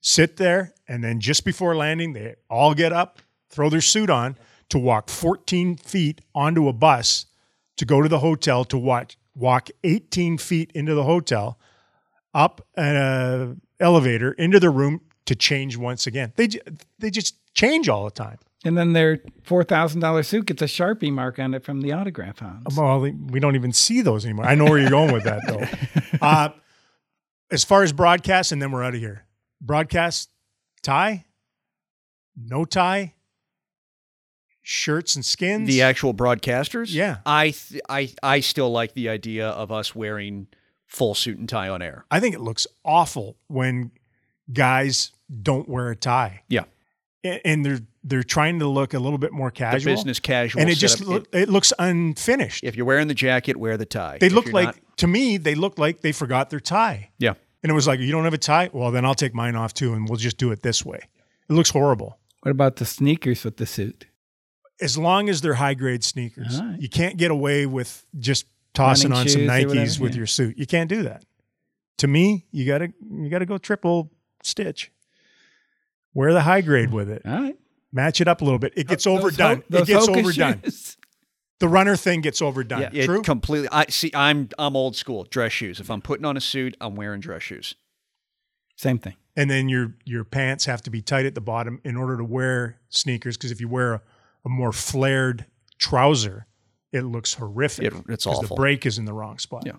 [0.02, 3.20] sit there, and then just before landing, they all get up,
[3.50, 4.38] throw their suit on
[4.70, 7.26] to walk 14 feet onto a bus
[7.78, 11.60] to go to the hotel to watch, walk 18 feet into the hotel,
[12.34, 16.34] up an elevator into the room to change once again.
[16.36, 16.50] They,
[17.00, 18.40] they just change all the time.
[18.66, 21.92] And then their four thousand dollar suit gets a sharpie mark on it from the
[21.92, 22.78] autograph hounds.
[22.78, 24.46] Well, we don't even see those anymore.
[24.46, 25.68] I know where you're going with that, though.
[26.22, 26.50] Uh,
[27.52, 29.26] as far as broadcast, and then we're out of here.
[29.60, 30.30] Broadcast
[30.82, 31.26] tie,
[32.38, 33.14] no tie,
[34.64, 35.68] shirts and skins.
[35.68, 36.94] The actual broadcasters.
[36.94, 37.18] Yeah.
[37.26, 40.48] I th- I I still like the idea of us wearing
[40.88, 42.06] full suit and tie on air.
[42.10, 43.92] I think it looks awful when
[44.52, 45.12] guys
[45.42, 46.64] don't wear a tie, Yeah.
[47.24, 50.60] And they're they're trying to look a little bit more The casual, business casual.
[50.62, 51.14] and it just setup.
[51.14, 52.64] look, it looks unfinished.
[52.66, 54.18] if you're wearing the jacket, wear the tie.
[54.20, 57.12] they If look like not- to me they look like they forgot their tie.
[57.18, 57.34] yeah.
[57.64, 58.70] And it was like, you don't have a tie?
[58.74, 61.00] Well, then I'll take mine off too, and we'll just do it this way.
[61.50, 62.20] It looks horrible.
[62.42, 64.06] What about the sneakers with the suit?
[64.82, 66.82] As long as they're high grade sneakers, All right.
[66.82, 70.18] you can't get away with just tossing Running on some Nikes whatever, with yeah.
[70.18, 70.58] your suit.
[70.58, 71.24] You can't do that.
[72.00, 74.12] To me, you gotta you gotta go triple
[74.42, 74.92] stitch.
[76.14, 77.22] Wear the high grade with it.
[77.26, 77.58] All right.
[77.92, 78.74] Match it up a little bit.
[78.76, 79.58] It uh, gets Those overdone.
[79.58, 80.62] ho- those it gets overdone.
[80.64, 80.98] shoes.
[81.60, 82.82] The runner thing gets overdone.
[82.82, 83.22] Yeah, it True.
[83.22, 83.70] completely.
[83.72, 84.12] I see.
[84.14, 85.24] I'm I'm old school.
[85.26, 85.80] Dress shoes.
[85.80, 87.76] If I'm putting on a suit, I'm wearing dress shoes.
[88.76, 89.16] Same thing.
[89.38, 92.24] and then your your pants have to be tight at the bottom in order to
[92.24, 94.02] wear sneakers because if you wear a,
[94.46, 95.46] a more flared
[95.80, 96.46] trouser
[96.92, 98.44] it looks horrific It- it's awful.
[98.48, 99.74] the break is in the wrong spot Yeah.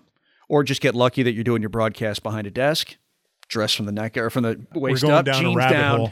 [0.47, 2.97] Or just get lucky that you're doing your broadcast behind a desk,
[3.47, 5.73] dress from the neck or from the waist we're going up, down a jeans rabbit
[5.73, 5.97] down.
[5.97, 6.11] hole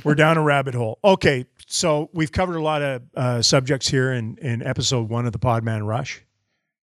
[0.04, 4.12] we're down a rabbit hole okay so we've covered a lot of uh, subjects here
[4.12, 6.22] in in episode one of the podman rush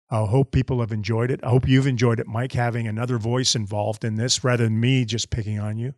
[0.09, 1.39] I hope people have enjoyed it.
[1.41, 5.05] I hope you've enjoyed it, Mike, having another voice involved in this rather than me
[5.05, 5.93] just picking on you.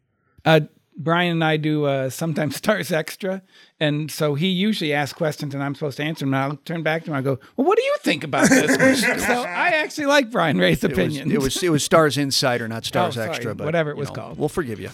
[0.45, 0.59] Uh,
[0.96, 3.41] Brian and I do uh, sometimes Stars Extra,
[3.80, 6.34] and so he usually asks questions, and I'm supposed to answer them.
[6.34, 7.18] And I'll turn back to him.
[7.18, 10.84] I go, "Well, what do you think about this?" so I actually like Brian Rea's
[10.84, 11.32] It was, opinion.
[11.32, 14.10] it was it was Stars Insider, not Stars Oh, sorry, Extra, but whatever it was
[14.10, 14.38] know, called.
[14.38, 14.89] We'll forgive you.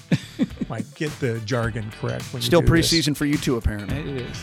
[0.70, 2.32] Mike, get the jargon correct.
[2.34, 2.91] When you Still do this.
[2.91, 3.97] preseason for you too, apparently.
[3.97, 4.38] it is.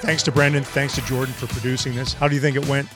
[0.00, 0.62] Thanks to Brendan.
[0.64, 2.12] Thanks to Jordan for producing this.
[2.12, 2.88] How do you think it went?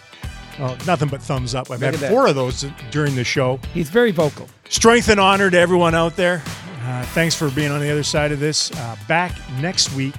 [0.59, 1.71] Well, nothing but thumbs up.
[1.71, 2.11] I've Look had at that.
[2.11, 3.59] four of those during the show.
[3.73, 4.49] He's very vocal.
[4.69, 6.43] Strength and honor to everyone out there.
[6.83, 8.71] Uh, thanks for being on the other side of this.
[8.73, 10.15] Uh, back next week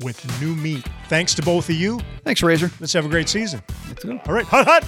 [0.00, 0.84] with new meat.
[1.08, 2.00] Thanks to both of you.
[2.24, 2.70] Thanks, Razor.
[2.80, 3.62] Let's have a great season.
[3.88, 4.20] Let's go.
[4.26, 4.84] All right, hot, hot.